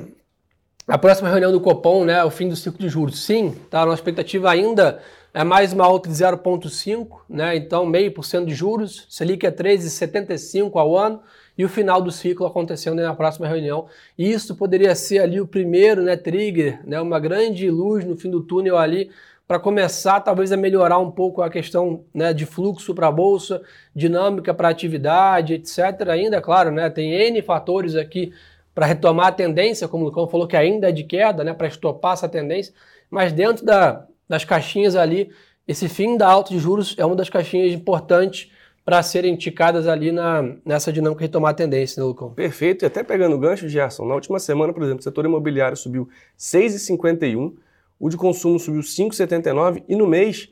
a 0.88 0.98
próxima 0.98 1.30
reunião 1.30 1.52
do 1.52 1.62
Copom, 1.62 2.04
né, 2.04 2.24
o 2.24 2.32
fim 2.32 2.50
do 2.50 2.56
ciclo 2.56 2.80
de 2.80 2.90
juros. 2.90 3.24
Sim, 3.24 3.56
tá? 3.70 3.82
A 3.82 3.86
nossa 3.86 4.00
expectativa 4.00 4.50
ainda 4.50 5.00
é 5.32 5.44
mais 5.44 5.74
uma 5.74 5.86
alta 5.86 6.10
de 6.10 6.16
0,5, 6.16 7.08
né? 7.30 7.56
Então, 7.56 7.86
meio 7.86 8.12
por 8.12 8.24
cento 8.24 8.48
de 8.48 8.56
juros, 8.56 9.06
Selic 9.10 9.46
é 9.46 9.52
13,75 9.52 10.72
ao 10.76 10.98
ano. 10.98 11.22
e 11.58 11.64
o 11.64 11.70
final 11.70 12.02
do 12.02 12.12
ciclo 12.12 12.46
acontecendo 12.46 13.02
na 13.02 13.14
próxima 13.14 13.48
reunião. 13.48 13.88
E 14.18 14.30
isso 14.30 14.56
poderia 14.56 14.94
ser 14.96 15.20
ali 15.20 15.40
o 15.40 15.48
primeiro 15.48 16.02
né, 16.02 16.18
trigger, 16.18 16.82
né, 16.86 17.00
uma 17.00 17.20
grande 17.20 17.70
luz 17.70 18.04
no 18.04 18.18
fim 18.18 18.30
do 18.30 18.42
túnel 18.42 18.78
ali 18.78 19.10
para 19.48 19.60
começar 19.60 20.20
talvez 20.22 20.52
a 20.52 20.58
melhorar 20.58 20.98
um 20.98 21.12
pouco 21.12 21.42
a 21.42 21.50
questão 21.50 22.04
né, 22.14 22.34
de 22.34 22.46
fluxo 22.46 22.96
para 22.96 23.08
a 23.08 23.12
bolsa, 23.12 23.62
dinâmica 23.96 24.54
para 24.54 24.70
atividade, 24.70 25.54
etc. 25.54 26.10
Ainda, 26.10 26.42
claro, 26.42 26.72
né, 26.72 26.90
tem 26.90 27.14
N 27.14 27.42
fatores 27.42 27.96
aqui 27.96 28.34
para 28.74 28.88
retomar 28.88 29.28
a 29.28 29.32
tendência, 29.32 29.88
como 29.88 30.04
o 30.04 30.08
Lucão 30.08 30.28
falou 30.28 30.48
que 30.48 30.58
ainda 30.58 30.90
é 30.90 30.92
de 30.92 31.04
queda, 31.04 31.44
né, 31.44 31.54
para 31.54 31.68
estopar 31.68 32.14
essa 32.14 32.28
tendência, 32.28 32.74
mas 33.10 33.32
dentro 33.32 33.64
da, 33.64 34.06
das 34.28 34.44
caixinhas 34.44 34.96
ali, 34.96 35.30
esse 35.68 35.88
fim 35.88 36.18
da 36.18 36.28
alta 36.28 36.50
de 36.52 36.60
juros 36.60 36.96
é 36.98 37.06
uma 37.06 37.16
das 37.16 37.30
caixinhas 37.30 37.72
importantes 37.74 38.52
para 38.84 39.02
serem 39.02 39.36
ticadas 39.36 39.88
ali 39.88 40.12
na, 40.12 40.44
nessa 40.64 40.92
dinâmica 40.92 41.22
retomar 41.22 41.52
a 41.52 41.56
tendência, 41.56 42.00
né, 42.00 42.06
Lucão? 42.06 42.32
Perfeito, 42.34 42.84
e 42.84 42.86
até 42.86 43.04
pegando 43.04 43.36
o 43.36 43.40
gancho, 43.40 43.70
Gerson, 43.70 44.06
na 44.06 44.14
última 44.14 44.40
semana, 44.40 44.74
por 44.74 44.84
exemplo, 44.84 45.00
o 45.00 45.04
setor 45.04 45.26
imobiliário 45.26 45.78
subiu 45.78 46.08
6,51%, 46.38 47.54
o 48.00 48.10
de 48.10 48.18
consumo 48.18 48.60
subiu 48.60 48.82
5,79 48.82 49.84
e 49.88 49.96
no 49.96 50.08
mês 50.08 50.50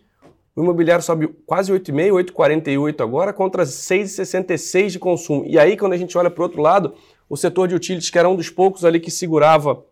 o 0.56 0.62
imobiliário 0.62 1.04
sobe 1.04 1.28
quase 1.48 1.72
8,5, 1.72 2.32
8,48 2.32 3.02
agora 3.02 3.34
contra 3.34 3.64
6,66 3.64 4.90
de 4.92 5.00
consumo. 5.00 5.44
E 5.48 5.58
aí 5.58 5.76
quando 5.76 5.94
a 5.94 5.98
gente 5.98 6.16
olha 6.18 6.30
para 6.30 6.42
o 6.42 6.44
outro 6.44 6.62
lado, 6.62 6.94
o 7.28 7.36
setor 7.36 7.68
de 7.68 7.76
utilities, 7.76 8.10
que 8.10 8.20
era 8.20 8.30
um 8.30 8.36
dos 8.36 8.50
poucos 8.50 8.86
ali 8.86 9.00
que 9.00 9.10
segurava, 9.10 9.84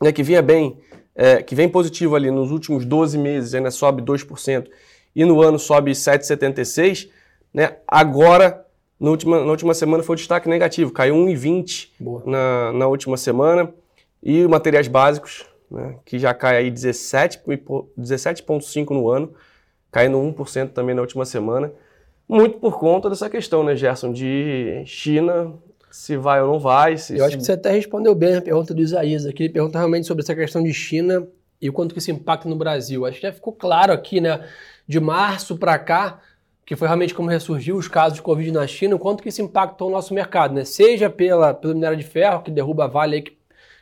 né, 0.00 0.12
que 0.12 0.22
vinha 0.22 0.40
bem, 0.40 0.78
é, 1.14 1.42
que 1.42 1.54
vem 1.54 1.68
positivo 1.68 2.14
ali 2.14 2.30
nos 2.30 2.52
últimos 2.52 2.84
12 2.84 3.18
meses, 3.18 3.54
ainda 3.54 3.70
sobe 3.70 4.02
2%, 4.02 4.68
e 5.14 5.24
no 5.24 5.42
ano 5.42 5.58
sobe 5.58 5.90
7,76, 5.90 7.08
né, 7.52 7.76
agora 7.88 8.64
na 9.00 9.10
última, 9.10 9.44
na 9.44 9.50
última 9.50 9.74
semana 9.74 10.02
foi 10.02 10.14
o 10.14 10.16
destaque 10.16 10.48
negativo, 10.48 10.92
caiu 10.92 11.16
1,20 11.16 11.88
na, 12.24 12.72
na 12.72 12.86
última 12.86 13.16
semana, 13.16 13.72
e 14.22 14.46
materiais 14.46 14.88
básicos 14.88 15.44
né, 15.70 15.96
que 16.04 16.18
já 16.18 16.32
cai 16.32 16.56
aí 16.56 16.70
17,5 16.70 17.86
17 17.96 18.44
no 18.90 19.10
ano, 19.10 19.32
caindo 19.90 20.18
1% 20.18 20.70
também 20.70 20.94
na 20.94 21.02
última 21.02 21.24
semana, 21.24 21.72
muito 22.28 22.58
por 22.58 22.78
conta 22.78 23.08
dessa 23.08 23.30
questão, 23.30 23.62
né, 23.62 23.76
Gerson, 23.76 24.12
de 24.12 24.82
China, 24.84 25.54
se 25.90 26.16
vai 26.16 26.42
ou 26.42 26.48
não 26.48 26.58
vai. 26.58 26.98
Se, 26.98 27.16
Eu 27.16 27.24
acho 27.24 27.38
que 27.38 27.44
você 27.44 27.52
até 27.52 27.70
respondeu 27.70 28.14
bem 28.14 28.36
a 28.36 28.42
pergunta 28.42 28.74
do 28.74 28.82
Isaías 28.82 29.24
aqui, 29.24 29.44
ele 29.44 29.52
pergunta 29.52 29.78
realmente 29.78 30.06
sobre 30.06 30.22
essa 30.22 30.34
questão 30.34 30.62
de 30.62 30.72
China 30.74 31.26
e 31.60 31.68
o 31.68 31.72
quanto 31.72 31.94
que 31.94 32.00
isso 32.00 32.10
impacta 32.10 32.48
no 32.48 32.56
Brasil. 32.56 33.06
Acho 33.06 33.16
que 33.16 33.26
já 33.26 33.32
ficou 33.32 33.52
claro 33.52 33.92
aqui, 33.92 34.20
né, 34.20 34.44
de 34.86 35.00
março 35.00 35.56
para 35.56 35.78
cá, 35.78 36.20
que 36.66 36.74
foi 36.74 36.88
realmente 36.88 37.14
como 37.14 37.28
ressurgiu 37.28 37.76
os 37.76 37.86
casos 37.86 38.16
de 38.16 38.22
Covid 38.22 38.50
na 38.50 38.66
China, 38.66 38.96
o 38.96 38.98
quanto 38.98 39.22
que 39.22 39.28
isso 39.28 39.40
impactou 39.40 39.88
o 39.88 39.90
nosso 39.90 40.12
mercado, 40.12 40.52
né? 40.52 40.64
Seja 40.64 41.08
pela, 41.08 41.54
pelo 41.54 41.74
minério 41.74 41.96
de 41.96 42.02
ferro, 42.02 42.42
que 42.42 42.50
derruba 42.50 42.84
a 42.84 42.88
Vale 42.88 43.14
aí, 43.14 43.22
que 43.22 43.36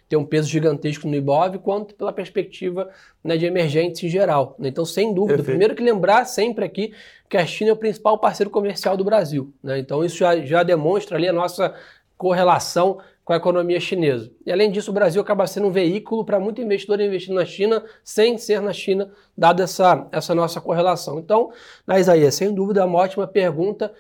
tem 0.09 0.19
um 0.19 0.25
peso 0.25 0.49
gigantesco 0.49 1.09
no 1.09 1.15
IBOV, 1.15 1.59
quanto 1.59 1.95
pela 1.95 2.13
perspectiva 2.13 2.91
né, 3.23 3.37
de 3.37 3.47
emergentes 3.47 4.03
em 4.03 4.09
geral. 4.09 4.55
Né? 4.59 4.69
Então, 4.69 4.85
sem 4.85 5.15
dúvida, 5.15 5.37
Perfeito. 5.39 5.47
primeiro 5.47 5.75
que 5.75 5.83
lembrar 5.83 6.25
sempre 6.25 6.65
aqui 6.65 6.93
que 7.29 7.37
a 7.37 7.47
China 7.47 7.71
é 7.71 7.73
o 7.73 7.77
principal 7.77 8.19
parceiro 8.19 8.51
comercial 8.51 8.97
do 8.97 9.05
Brasil. 9.05 9.53
Né? 9.63 9.79
Então, 9.79 10.05
isso 10.05 10.19
já, 10.19 10.37
já 10.41 10.63
demonstra 10.63 11.17
ali 11.17 11.29
a 11.29 11.33
nossa 11.33 11.75
correlação 12.17 12.99
com 13.25 13.33
a 13.33 13.37
economia 13.37 13.81
chinesa. 13.81 14.31
E 14.45 14.53
além 14.53 14.71
disso, 14.71 14.91
o 14.91 14.95
Brasil 14.95 15.21
acaba 15.21 15.47
sendo 15.47 15.69
um 15.69 15.71
veículo 15.71 16.25
para 16.25 16.39
muito 16.39 16.61
investidor 16.61 17.01
investir 17.01 17.35
na 17.35 17.45
China 17.45 17.83
sem 18.05 18.37
ser 18.37 18.61
na 18.61 18.73
China, 18.73 19.11
dada 19.37 19.65
essa, 19.65 20.07
essa 20.13 20.35
nossa 20.35 20.61
correlação. 20.61 21.19
Então, 21.19 21.51
na 21.87 21.99
Isaías, 21.99 22.35
sem 22.35 22.53
dúvida, 22.53 22.83
é 22.83 22.85
uma 22.85 22.99
ótima 22.99 23.27
pergunta. 23.27 23.93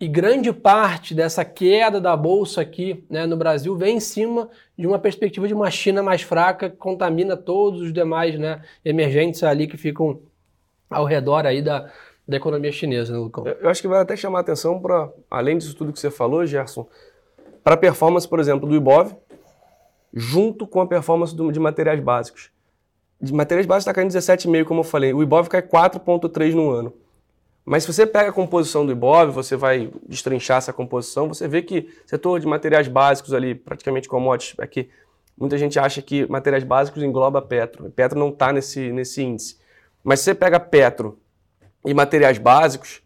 E 0.00 0.06
grande 0.06 0.52
parte 0.52 1.12
dessa 1.12 1.44
queda 1.44 2.00
da 2.00 2.16
bolsa 2.16 2.60
aqui 2.60 3.04
né, 3.10 3.26
no 3.26 3.36
Brasil 3.36 3.76
vem 3.76 3.96
em 3.96 4.00
cima 4.00 4.48
de 4.78 4.86
uma 4.86 4.98
perspectiva 4.98 5.48
de 5.48 5.54
uma 5.54 5.70
China 5.72 6.04
mais 6.04 6.22
fraca 6.22 6.70
que 6.70 6.76
contamina 6.76 7.36
todos 7.36 7.80
os 7.80 7.92
demais 7.92 8.38
né, 8.38 8.62
emergentes 8.84 9.42
ali 9.42 9.66
que 9.66 9.76
ficam 9.76 10.20
ao 10.88 11.04
redor 11.04 11.46
aí 11.46 11.60
da, 11.60 11.90
da 12.26 12.36
economia 12.36 12.70
chinesa, 12.70 13.12
né, 13.12 13.18
Lucão? 13.18 13.44
Eu 13.46 13.68
acho 13.68 13.82
que 13.82 13.88
vai 13.88 14.00
até 14.00 14.14
chamar 14.14 14.40
atenção 14.40 14.78
para, 14.80 15.10
além 15.28 15.58
disso 15.58 15.74
tudo 15.74 15.92
que 15.92 15.98
você 15.98 16.12
falou, 16.12 16.46
Gerson, 16.46 16.86
para 17.64 17.74
a 17.74 17.78
performance, 17.78 18.26
por 18.26 18.38
exemplo, 18.38 18.68
do 18.68 18.76
Ibov, 18.76 19.16
junto 20.14 20.64
com 20.64 20.80
a 20.80 20.86
performance 20.86 21.34
do, 21.34 21.50
de 21.50 21.58
materiais 21.58 22.00
básicos. 22.00 22.50
De 23.20 23.34
materiais 23.34 23.66
básicos 23.66 23.90
está 23.90 23.94
caindo 23.94 24.12
17,5, 24.12 24.64
como 24.64 24.80
eu 24.80 24.84
falei. 24.84 25.12
O 25.12 25.24
Ibov 25.24 25.48
cai 25.48 25.60
4,3 25.60 26.54
no 26.54 26.70
ano. 26.70 26.94
Mas 27.68 27.82
se 27.84 27.92
você 27.92 28.06
pega 28.06 28.30
a 28.30 28.32
composição 28.32 28.86
do 28.86 28.92
Ibov, 28.92 29.30
você 29.30 29.54
vai 29.54 29.90
destrinchar 30.08 30.56
essa 30.56 30.72
composição, 30.72 31.28
você 31.28 31.46
vê 31.46 31.60
que 31.60 31.86
setor 32.06 32.40
de 32.40 32.46
materiais 32.46 32.88
básicos 32.88 33.34
ali, 33.34 33.54
praticamente 33.54 34.08
commodities, 34.08 34.58
aqui, 34.58 34.88
muita 35.36 35.58
gente 35.58 35.78
acha 35.78 36.00
que 36.00 36.26
materiais 36.30 36.64
básicos 36.64 37.02
engloba 37.02 37.42
Petro. 37.42 37.90
Petro 37.90 38.18
não 38.18 38.30
está 38.30 38.54
nesse, 38.54 38.90
nesse 38.90 39.22
índice. 39.22 39.58
Mas 40.02 40.20
se 40.20 40.24
você 40.24 40.34
pega 40.34 40.58
Petro 40.58 41.18
e 41.84 41.92
materiais 41.92 42.38
básicos, 42.38 43.02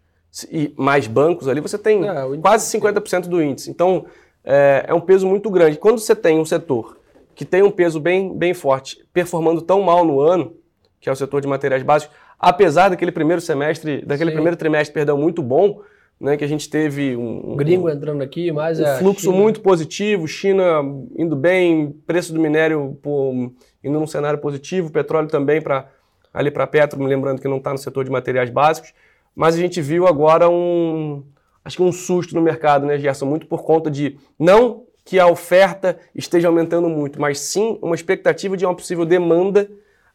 e 0.48 0.72
mais 0.76 1.08
bancos 1.08 1.48
ali, 1.48 1.60
você 1.60 1.76
tem 1.76 2.08
é, 2.08 2.14
quase 2.40 2.78
50% 2.78 3.26
do 3.26 3.42
índice. 3.42 3.68
Então, 3.68 4.06
é, 4.44 4.84
é 4.86 4.94
um 4.94 5.00
peso 5.00 5.26
muito 5.26 5.50
grande. 5.50 5.76
Quando 5.76 5.98
você 5.98 6.14
tem 6.14 6.38
um 6.38 6.44
setor 6.44 6.96
que 7.34 7.44
tem 7.44 7.64
um 7.64 7.70
peso 7.70 7.98
bem, 7.98 8.32
bem 8.38 8.54
forte, 8.54 9.04
performando 9.12 9.60
tão 9.60 9.82
mal 9.82 10.04
no 10.04 10.20
ano, 10.20 10.54
que 11.00 11.08
é 11.08 11.12
o 11.12 11.16
setor 11.16 11.40
de 11.40 11.48
materiais 11.48 11.82
básicos, 11.82 12.16
apesar 12.42 12.88
daquele 12.88 13.12
primeiro 13.12 13.40
semestre, 13.40 14.04
daquele 14.04 14.30
Sim. 14.30 14.34
primeiro 14.34 14.56
trimestre, 14.56 14.92
perdão, 14.92 15.16
muito 15.16 15.40
bom, 15.40 15.80
né, 16.20 16.36
que 16.36 16.42
a 16.42 16.48
gente 16.48 16.68
teve 16.68 17.16
um, 17.16 17.52
um 17.52 17.56
gringo 17.56 17.88
entrando 17.88 18.20
aqui, 18.20 18.50
mais 18.50 18.80
um 18.80 18.86
fluxo 18.98 19.26
China. 19.26 19.36
muito 19.36 19.60
positivo, 19.60 20.26
China 20.26 20.82
indo 21.16 21.36
bem, 21.36 21.92
preço 22.04 22.34
do 22.34 22.40
minério 22.40 22.98
indo 23.82 23.98
num 23.98 24.06
cenário 24.08 24.40
positivo, 24.40 24.90
petróleo 24.90 25.28
também 25.28 25.62
para 25.62 25.88
ali 26.34 26.50
para 26.50 26.66
Petro, 26.66 27.00
lembrando 27.02 27.40
que 27.40 27.46
não 27.46 27.58
está 27.58 27.72
no 27.72 27.78
setor 27.78 28.04
de 28.04 28.10
materiais 28.10 28.50
básicos, 28.50 28.92
mas 29.36 29.54
a 29.54 29.58
gente 29.58 29.80
viu 29.80 30.06
agora 30.06 30.48
um 30.48 31.22
acho 31.64 31.76
que 31.76 31.82
um 31.82 31.92
susto 31.92 32.34
no 32.34 32.42
mercado, 32.42 32.86
né, 32.86 32.98
Gerson, 32.98 33.26
muito 33.26 33.46
por 33.46 33.62
conta 33.62 33.88
de 33.88 34.16
não 34.36 34.84
que 35.04 35.20
a 35.20 35.26
oferta 35.28 35.98
esteja 36.14 36.48
aumentando 36.48 36.88
muito, 36.88 37.20
mas 37.20 37.38
sim 37.38 37.78
uma 37.82 37.94
expectativa 37.94 38.56
de 38.56 38.64
uma 38.64 38.74
possível 38.74 39.04
demanda 39.04 39.68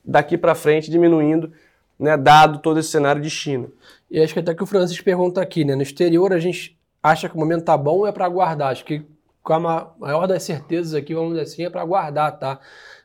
daqui 0.04 0.38
para 0.38 0.56
frente 0.56 0.90
diminuindo 0.90 1.52
né, 2.00 2.16
dado 2.16 2.60
todo 2.60 2.80
esse 2.80 2.90
cenário 2.90 3.22
de 3.22 3.30
China. 3.30 3.68
E 4.10 4.20
acho 4.20 4.34
que 4.34 4.40
até 4.40 4.54
que 4.54 4.64
o 4.64 4.66
Francis 4.66 5.02
pergunta 5.02 5.42
aqui, 5.42 5.66
né? 5.66 5.76
No 5.76 5.82
exterior 5.82 6.32
a 6.32 6.40
gente 6.40 6.78
acha 7.02 7.28
que 7.28 7.36
o 7.36 7.40
momento 7.40 7.66
tá 7.66 7.78
bom 7.78 8.08
é 8.08 8.12
para 8.12 8.26
aguardar. 8.26 8.70
Acho 8.70 8.86
que 8.86 9.06
com 9.44 9.54
a 9.54 9.94
maior 9.98 10.28
das 10.28 10.44
certezas 10.44 10.94
aqui, 10.94 11.14
vamos 11.14 11.30
dizer 11.30 11.44
assim, 11.44 11.64
é 11.64 11.70
para 11.70 11.82
aguardar, 11.82 12.38
tá? 12.38 12.60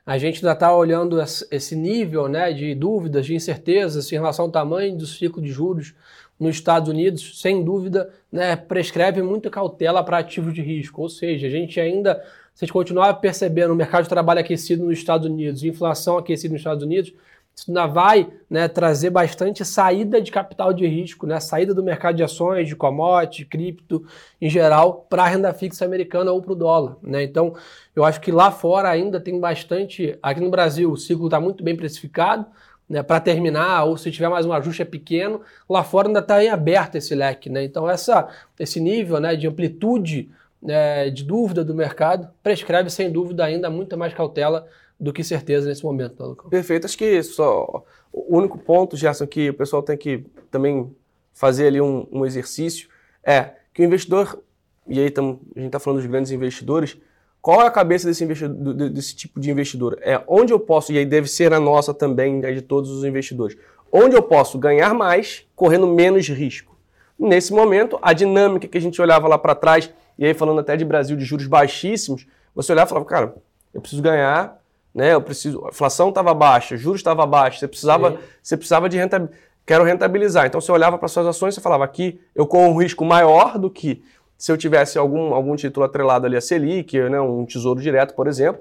A 0.04 0.18
gente 0.18 0.38
ainda 0.38 0.52
está 0.52 0.74
olhando 0.74 1.20
esse 1.52 1.76
nível 1.76 2.26
né, 2.26 2.52
de 2.52 2.74
dúvidas, 2.74 3.26
de 3.26 3.34
incertezas 3.36 4.10
em 4.10 4.16
relação 4.16 4.46
ao 4.46 4.50
tamanho 4.50 4.98
do 4.98 5.06
ciclo 5.06 5.40
de 5.40 5.52
juros 5.52 5.94
nos 6.40 6.56
Estados 6.56 6.88
Unidos, 6.88 7.40
sem 7.40 7.62
dúvida, 7.62 8.10
né, 8.30 8.56
prescreve 8.56 9.22
muita 9.22 9.48
cautela 9.48 10.02
para 10.02 10.18
ativos 10.18 10.52
de 10.52 10.60
risco. 10.60 11.00
Ou 11.00 11.08
seja, 11.08 11.46
a 11.46 11.50
gente 11.50 11.78
ainda, 11.78 12.16
se 12.52 12.64
a 12.64 12.66
gente 12.66 12.72
continuar 12.72 13.14
percebendo 13.14 13.72
o 13.72 13.76
mercado 13.76 14.02
de 14.02 14.08
trabalho 14.08 14.40
aquecido 14.40 14.84
nos 14.84 14.98
Estados 14.98 15.28
Unidos, 15.28 15.62
inflação 15.62 16.18
aquecida 16.18 16.52
nos 16.52 16.60
Estados 16.60 16.82
Unidos, 16.82 17.12
isso 17.54 17.70
ainda 17.70 17.86
vai 17.86 18.32
né, 18.48 18.66
trazer 18.66 19.10
bastante 19.10 19.64
saída 19.64 20.20
de 20.20 20.32
capital 20.32 20.72
de 20.72 20.86
risco, 20.86 21.26
né, 21.26 21.38
saída 21.38 21.74
do 21.74 21.82
mercado 21.82 22.16
de 22.16 22.22
ações, 22.22 22.66
de 22.66 22.74
commodity, 22.74 23.44
cripto 23.44 24.04
em 24.40 24.48
geral, 24.48 25.06
para 25.08 25.24
a 25.24 25.28
renda 25.28 25.52
fixa 25.52 25.84
americana 25.84 26.32
ou 26.32 26.42
para 26.42 26.52
o 26.52 26.56
dólar. 26.56 26.96
Né? 27.02 27.22
Então, 27.22 27.54
eu 27.94 28.04
acho 28.04 28.20
que 28.20 28.32
lá 28.32 28.50
fora 28.50 28.88
ainda 28.88 29.20
tem 29.20 29.38
bastante. 29.38 30.18
Aqui 30.22 30.40
no 30.40 30.50
Brasil, 30.50 30.90
o 30.90 30.96
ciclo 30.96 31.26
está 31.26 31.38
muito 31.38 31.62
bem 31.62 31.76
precificado. 31.76 32.46
Né, 32.88 33.02
para 33.02 33.20
terminar, 33.20 33.84
ou 33.84 33.96
se 33.96 34.10
tiver 34.10 34.28
mais 34.28 34.44
um 34.44 34.52
ajuste 34.52 34.82
é 34.82 34.84
pequeno, 34.84 35.40
lá 35.66 35.82
fora 35.82 36.08
ainda 36.08 36.18
está 36.18 36.44
em 36.44 36.50
aberto 36.50 36.96
esse 36.96 37.14
leque. 37.14 37.48
Né? 37.48 37.64
Então, 37.64 37.88
essa, 37.88 38.28
esse 38.58 38.80
nível 38.80 39.18
né, 39.18 39.34
de 39.34 39.46
amplitude 39.46 40.30
né, 40.62 41.10
de 41.10 41.24
dúvida 41.24 41.64
do 41.64 41.74
mercado 41.74 42.28
prescreve, 42.42 42.88
sem 42.88 43.10
dúvida, 43.10 43.44
ainda 43.44 43.68
muita 43.68 43.96
mais 43.96 44.14
cautela 44.14 44.66
do 44.98 45.12
que 45.12 45.24
certeza 45.24 45.68
nesse 45.68 45.84
momento, 45.84 46.22
Lucão? 46.22 46.48
Perfeito. 46.48 46.84
Acho 46.84 46.96
que 46.96 47.22
só 47.22 47.84
o 48.12 48.36
único 48.36 48.56
ponto, 48.58 48.96
Gerson, 48.96 49.26
que 49.26 49.50
o 49.50 49.54
pessoal 49.54 49.82
tem 49.82 49.96
que 49.96 50.24
também 50.50 50.94
fazer 51.32 51.66
ali 51.66 51.80
um, 51.80 52.06
um 52.12 52.24
exercício 52.24 52.88
é 53.24 53.52
que 53.72 53.82
o 53.82 53.84
investidor, 53.84 54.40
e 54.86 55.00
aí 55.00 55.10
tam, 55.10 55.40
a 55.56 55.58
gente 55.58 55.66
está 55.66 55.78
falando 55.78 56.00
dos 56.00 56.08
grandes 56.08 56.30
investidores, 56.30 56.96
qual 57.40 57.62
é 57.62 57.66
a 57.66 57.70
cabeça 57.70 58.06
desse, 58.06 58.24
desse 58.24 59.16
tipo 59.16 59.40
de 59.40 59.50
investidor? 59.50 59.98
É 60.02 60.22
onde 60.28 60.52
eu 60.52 60.60
posso, 60.60 60.92
e 60.92 60.98
aí 60.98 61.06
deve 61.06 61.28
ser 61.28 61.52
a 61.52 61.58
nossa 61.58 61.92
também, 61.92 62.36
né, 62.36 62.52
de 62.52 62.62
todos 62.62 62.90
os 62.90 63.04
investidores, 63.04 63.56
onde 63.90 64.14
eu 64.14 64.22
posso 64.22 64.58
ganhar 64.58 64.94
mais, 64.94 65.44
correndo 65.56 65.86
menos 65.86 66.28
risco. 66.28 66.76
Nesse 67.18 67.52
momento, 67.52 67.98
a 68.00 68.12
dinâmica 68.12 68.68
que 68.68 68.78
a 68.78 68.80
gente 68.80 69.00
olhava 69.00 69.26
lá 69.26 69.38
para 69.38 69.54
trás, 69.54 69.90
e 70.18 70.24
aí 70.26 70.34
falando 70.34 70.60
até 70.60 70.76
de 70.76 70.84
Brasil 70.84 71.16
de 71.16 71.24
juros 71.24 71.46
baixíssimos, 71.46 72.26
você 72.54 72.72
olhava 72.72 72.88
e 72.88 72.90
falava, 72.90 73.06
cara, 73.06 73.34
eu 73.72 73.80
preciso 73.80 74.02
ganhar 74.02 74.62
né? 74.94 75.14
Eu 75.14 75.22
preciso, 75.22 75.64
a 75.64 75.68
inflação 75.68 76.10
estava 76.10 76.34
baixa, 76.34 76.76
juros 76.76 77.00
estava 77.00 77.24
baixo, 77.26 77.58
você 77.58 77.68
precisava, 77.68 78.18
você 78.42 78.56
precisava 78.56 78.88
de 78.88 78.98
rentabilizar. 78.98 79.38
Quero 79.64 79.84
rentabilizar. 79.84 80.46
Então 80.46 80.60
você 80.60 80.72
olhava 80.72 80.98
para 80.98 81.08
suas 81.08 81.26
ações 81.26 81.56
e 81.56 81.60
falava 81.60 81.84
aqui 81.84 82.20
eu 82.34 82.46
corro 82.46 82.72
um 82.72 82.76
risco 82.76 83.04
maior 83.04 83.58
do 83.58 83.70
que 83.70 84.02
se 84.36 84.50
eu 84.50 84.56
tivesse 84.56 84.98
algum, 84.98 85.32
algum 85.32 85.54
título 85.54 85.86
atrelado 85.86 86.26
ali 86.26 86.36
a 86.36 86.40
Selic, 86.40 86.98
né, 86.98 87.20
um 87.20 87.46
tesouro 87.46 87.80
direto, 87.80 88.12
por 88.12 88.26
exemplo, 88.26 88.60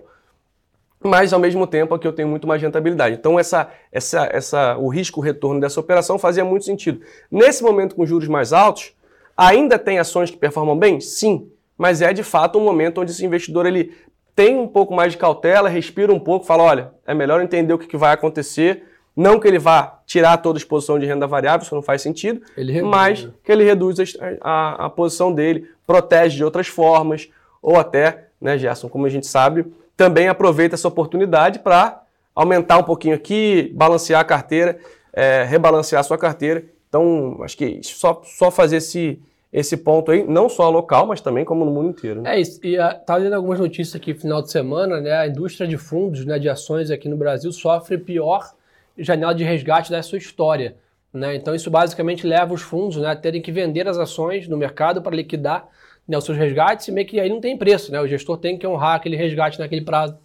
mas 1.04 1.34
ao 1.34 1.40
mesmo 1.40 1.66
tempo 1.66 1.96
aqui 1.96 2.08
eu 2.08 2.14
tenho 2.14 2.28
muito 2.28 2.48
mais 2.48 2.62
rentabilidade. 2.62 3.16
Então 3.16 3.40
essa, 3.40 3.68
essa, 3.92 4.30
essa, 4.32 4.78
o 4.78 4.90
risco-retorno 4.90 5.60
dessa 5.60 5.80
operação 5.80 6.20
fazia 6.20 6.46
muito 6.46 6.66
sentido. 6.66 7.02
Nesse 7.32 7.64
momento 7.64 7.96
com 7.96 8.06
juros 8.06 8.28
mais 8.28 8.54
altos, 8.54 8.94
ainda 9.36 9.78
tem 9.78 10.00
ações 10.00 10.30
que 10.30 10.38
performam 10.38 10.78
bem? 10.78 11.00
Sim, 11.00 11.50
mas 11.78 12.02
é 12.02 12.14
de 12.14 12.24
fato 12.24 12.60
um 12.60 12.64
momento 12.64 13.02
onde 13.02 13.12
esse 13.12 13.26
investidor 13.26 13.66
ele 13.66 13.92
tem 14.36 14.58
um 14.58 14.68
pouco 14.68 14.94
mais 14.94 15.12
de 15.12 15.18
cautela, 15.18 15.68
respira 15.68 16.14
um 16.14 16.20
pouco, 16.20 16.46
fala, 16.46 16.64
olha, 16.64 16.92
é 17.06 17.14
melhor 17.14 17.42
entender 17.42 17.74
o 17.74 17.78
que, 17.78 17.98
vai 17.98 18.14
acontecer, 18.14 18.84
não 19.16 19.40
que 19.40 19.48
ele 19.48 19.60
vá 19.60 20.00
tirar 20.06 20.38
toda 20.38 20.58
a 20.58 20.62
exposição 20.62 20.98
de 20.98 21.06
renda 21.06 21.28
variável, 21.28 21.64
isso 21.64 21.76
não 21.76 21.82
faz 21.82 22.02
sentido, 22.02 22.42
reduz, 22.72 22.90
mas 22.90 23.24
né? 23.26 23.32
que 23.44 23.52
ele 23.52 23.64
reduz 23.64 24.00
a, 24.00 24.04
a, 24.42 24.86
a, 24.86 24.90
posição 24.90 25.34
dele, 25.34 25.68
protege 25.86 26.38
de 26.38 26.44
outras 26.44 26.68
formas, 26.68 27.30
ou 27.62 27.78
até, 27.78 28.28
né, 28.40 28.58
Gerson, 28.58 28.88
como 28.88 29.06
a 29.06 29.10
gente 29.10 29.28
sabe, 29.28 29.66
também 29.98 30.28
aproveita 30.28 30.76
essa 30.76 30.88
oportunidade 30.88 31.60
para 31.60 32.02
aumentar 32.34 32.78
um 32.78 32.84
pouquinho 32.84 33.16
aqui, 33.16 33.72
balancear 33.76 34.22
a 34.22 34.26
carteira, 34.26 34.80
é, 35.14 35.44
rebalancear 35.44 36.00
a 36.00 36.04
sua 36.04 36.18
carteira. 36.18 36.64
Então, 36.92 37.40
acho 37.42 37.56
que 37.56 37.80
só, 37.84 38.22
só 38.26 38.52
fazer 38.52 38.76
esse, 38.76 39.18
esse 39.54 39.78
ponto 39.78 40.12
aí, 40.12 40.28
não 40.28 40.50
só 40.50 40.70
local, 40.70 41.08
mas 41.08 41.22
também 41.22 41.46
como 41.46 41.64
no 41.64 41.72
mundo 41.72 41.88
inteiro. 41.88 42.22
Né? 42.22 42.36
É 42.36 42.42
isso. 42.42 42.60
E 42.62 42.78
uh, 42.78 43.00
tá 43.06 43.16
lendo 43.16 43.32
algumas 43.32 43.62
notícias 43.62 43.96
aqui 43.96 44.14
final 44.14 44.42
de 44.42 44.52
semana, 44.52 45.00
né? 45.00 45.14
A 45.14 45.26
indústria 45.26 45.66
de 45.66 45.78
fundos, 45.78 46.26
né, 46.26 46.38
de 46.38 46.50
ações 46.50 46.92
aqui 46.92 47.08
no 47.08 47.16
Brasil 47.16 47.50
sofre 47.54 47.98
pior 47.98 48.52
janela 48.98 49.34
de 49.34 49.46
resgate 49.46 49.90
da 49.90 50.04
sua 50.04 50.18
história. 50.18 50.76
Né? 51.14 51.34
Então, 51.36 51.56
isso 51.56 51.72
basicamente 51.72 52.28
leva 52.28 52.54
os 52.54 52.62
fundos 52.62 52.98
né, 52.98 53.10
a 53.10 53.16
terem 53.16 53.42
que 53.42 53.54
vender 53.54 53.88
as 53.88 53.98
ações 53.98 54.50
no 54.50 54.58
mercado 54.58 55.02
para 55.02 55.16
liquidar 55.16 55.70
né, 56.06 56.18
os 56.18 56.26
seus 56.26 56.38
resgates 56.38 56.90
e 56.90 56.92
meio 56.92 57.08
que 57.08 57.22
aí 57.22 57.30
não 57.30 57.40
tem 57.40 57.58
preço. 57.58 57.90
Né? 57.90 58.02
O 58.02 58.08
gestor 58.08 58.38
tem 58.38 58.58
que 58.58 58.68
honrar 58.68 58.96
aquele 58.96 59.16
resgate 59.16 59.58
naquele 59.58 59.82
prazo 59.82 60.18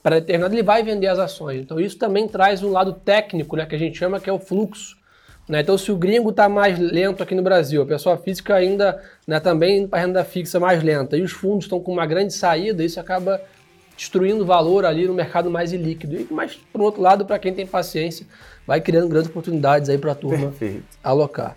para 0.00 0.20
determinado, 0.20 0.54
ele 0.54 0.62
vai 0.62 0.84
vender 0.84 1.08
as 1.08 1.18
ações. 1.18 1.60
Então, 1.60 1.80
isso 1.80 1.98
também 1.98 2.28
traz 2.28 2.62
um 2.62 2.70
lado 2.70 2.92
técnico, 2.92 3.56
né, 3.56 3.66
que 3.66 3.74
a 3.74 3.78
gente 3.78 3.98
chama 3.98 4.20
que 4.20 4.30
é 4.30 4.32
o 4.32 4.38
fluxo. 4.38 5.01
Né? 5.48 5.60
Então, 5.60 5.76
se 5.76 5.90
o 5.90 5.96
gringo 5.96 6.30
está 6.30 6.48
mais 6.48 6.78
lento 6.78 7.22
aqui 7.22 7.34
no 7.34 7.42
Brasil, 7.42 7.82
a 7.82 7.86
pessoa 7.86 8.16
física 8.16 8.54
ainda 8.54 9.02
né, 9.26 9.40
também 9.40 9.86
para 9.86 10.00
renda 10.00 10.24
fixa 10.24 10.60
mais 10.60 10.82
lenta, 10.82 11.16
e 11.16 11.22
os 11.22 11.32
fundos 11.32 11.64
estão 11.64 11.80
com 11.80 11.92
uma 11.92 12.06
grande 12.06 12.32
saída, 12.32 12.84
isso 12.84 13.00
acaba 13.00 13.40
destruindo 13.96 14.44
valor 14.44 14.84
ali 14.84 15.06
no 15.06 15.14
mercado 15.14 15.50
mais 15.50 15.72
ilíquido. 15.72 16.26
Mas, 16.30 16.54
por 16.54 16.80
outro 16.80 17.02
lado, 17.02 17.24
para 17.24 17.38
quem 17.38 17.52
tem 17.52 17.66
paciência, 17.66 18.26
vai 18.66 18.80
criando 18.80 19.08
grandes 19.08 19.30
oportunidades 19.30 19.88
aí 19.88 19.98
para 19.98 20.12
a 20.12 20.14
turma 20.14 20.48
Perfeito. 20.48 20.84
alocar. 21.02 21.56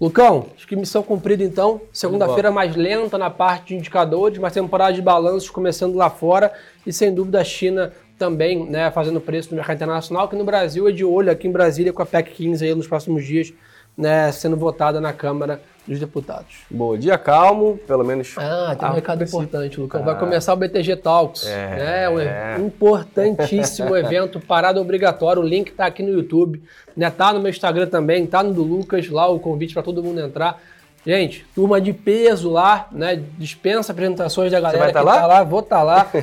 Lucão, 0.00 0.48
acho 0.54 0.66
que 0.66 0.76
missão 0.76 1.02
cumprida 1.02 1.42
então. 1.42 1.80
Segunda-feira 1.92 2.50
mais 2.50 2.76
lenta 2.76 3.16
na 3.16 3.30
parte 3.30 3.68
de 3.68 3.76
indicadores, 3.76 4.38
mas 4.38 4.52
temporada 4.52 4.92
de 4.92 5.00
balanços 5.00 5.48
começando 5.48 5.94
lá 5.94 6.10
fora 6.10 6.52
e 6.86 6.92
sem 6.92 7.14
dúvida 7.14 7.40
a 7.40 7.44
China 7.44 7.92
também 8.20 8.68
né, 8.68 8.90
fazendo 8.90 9.18
preço 9.18 9.48
no 9.50 9.56
mercado 9.56 9.76
internacional, 9.76 10.28
que 10.28 10.36
no 10.36 10.44
Brasil 10.44 10.86
é 10.86 10.92
de 10.92 11.02
olho 11.02 11.32
aqui 11.32 11.48
em 11.48 11.50
Brasília 11.50 11.90
com 11.90 12.02
a 12.02 12.06
PEC 12.06 12.32
15 12.32 12.66
aí 12.66 12.74
nos 12.74 12.86
próximos 12.86 13.24
dias 13.24 13.50
né, 13.96 14.30
sendo 14.30 14.56
votada 14.56 15.00
na 15.00 15.10
Câmara 15.10 15.62
dos 15.88 15.98
deputados. 15.98 16.58
Bom 16.70 16.96
dia 16.98 17.16
calmo, 17.16 17.78
pelo 17.86 18.04
menos. 18.04 18.34
Ah, 18.36 18.76
tem 18.78 18.88
um 18.90 18.92
recado 18.92 19.24
importante, 19.24 19.80
Lucão. 19.80 20.02
Ah. 20.02 20.04
Vai 20.04 20.18
começar 20.18 20.52
o 20.52 20.56
BTG 20.56 20.96
Talks. 20.96 21.46
É, 21.46 21.76
né? 21.76 22.08
Um 22.10 22.20
é. 22.20 22.56
importantíssimo 22.58 23.96
evento, 23.96 24.38
parada 24.38 24.78
obrigatória. 24.80 25.40
O 25.40 25.44
link 25.44 25.70
está 25.70 25.86
aqui 25.86 26.02
no 26.02 26.10
YouTube, 26.10 26.62
né? 26.94 27.10
Tá 27.10 27.32
no 27.32 27.40
meu 27.40 27.48
Instagram 27.48 27.86
também, 27.86 28.26
tá 28.26 28.42
no 28.42 28.52
do 28.52 28.62
Lucas, 28.62 29.08
lá 29.08 29.28
o 29.28 29.40
convite 29.40 29.72
para 29.72 29.82
todo 29.82 30.02
mundo 30.02 30.20
entrar. 30.20 30.60
Gente, 31.04 31.46
turma 31.54 31.80
de 31.80 31.94
peso 31.94 32.50
lá, 32.50 32.86
né? 32.92 33.22
Dispensa 33.38 33.92
apresentações 33.92 34.52
da 34.52 34.60
galera 34.60 34.78
Você 34.78 34.92
vai 34.92 34.92
tá 34.92 35.02
lá? 35.02 35.20
tá 35.20 35.26
lá, 35.26 35.44
vou 35.44 35.60
estar 35.60 35.78
tá 35.78 35.82
lá. 35.82 36.10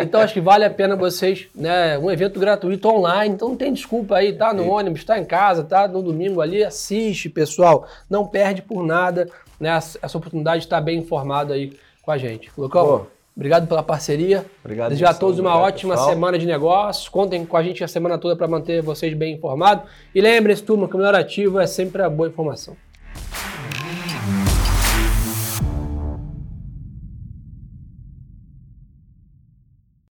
Então 0.00 0.20
acho 0.20 0.34
que 0.34 0.40
vale 0.40 0.64
a 0.64 0.70
pena 0.70 0.94
vocês, 0.94 1.48
né? 1.54 1.98
Um 1.98 2.10
evento 2.10 2.38
gratuito 2.38 2.88
online, 2.88 3.34
então 3.34 3.48
não 3.48 3.56
tem 3.56 3.72
desculpa 3.72 4.16
aí, 4.16 4.32
tá 4.32 4.52
no 4.52 4.68
ônibus, 4.68 5.04
tá 5.04 5.18
em 5.18 5.24
casa, 5.24 5.64
tá 5.64 5.88
no 5.88 6.02
domingo 6.02 6.40
ali, 6.40 6.62
assiste, 6.62 7.28
pessoal. 7.28 7.86
Não 8.08 8.26
perde 8.26 8.62
por 8.62 8.84
nada, 8.84 9.28
né? 9.58 9.70
Essa 9.70 10.16
oportunidade 10.16 10.60
de 10.60 10.66
estar 10.66 10.80
bem 10.80 10.98
informado 10.98 11.52
aí 11.52 11.76
com 12.02 12.12
a 12.12 12.16
gente. 12.16 12.50
Lucão, 12.56 13.08
obrigado 13.36 13.66
pela 13.66 13.82
parceria. 13.82 14.46
Obrigado. 14.64 14.90
Desejar 14.90 15.10
a 15.10 15.14
todos 15.14 15.40
uma 15.40 15.58
ótima 15.58 15.94
pessoal. 15.94 16.10
semana 16.10 16.38
de 16.38 16.46
negócios. 16.46 17.08
Contem 17.08 17.44
com 17.44 17.56
a 17.56 17.62
gente 17.62 17.82
a 17.82 17.88
semana 17.88 18.16
toda 18.16 18.36
para 18.36 18.46
manter 18.46 18.80
vocês 18.80 19.12
bem 19.12 19.34
informados. 19.34 19.90
E 20.14 20.20
lembrem-se, 20.20 20.62
turma, 20.62 20.86
que 20.88 20.94
o 20.94 20.98
melhor 20.98 21.16
ativo 21.16 21.58
é 21.58 21.66
sempre 21.66 22.00
a 22.00 22.08
boa 22.08 22.28
informação. 22.28 22.76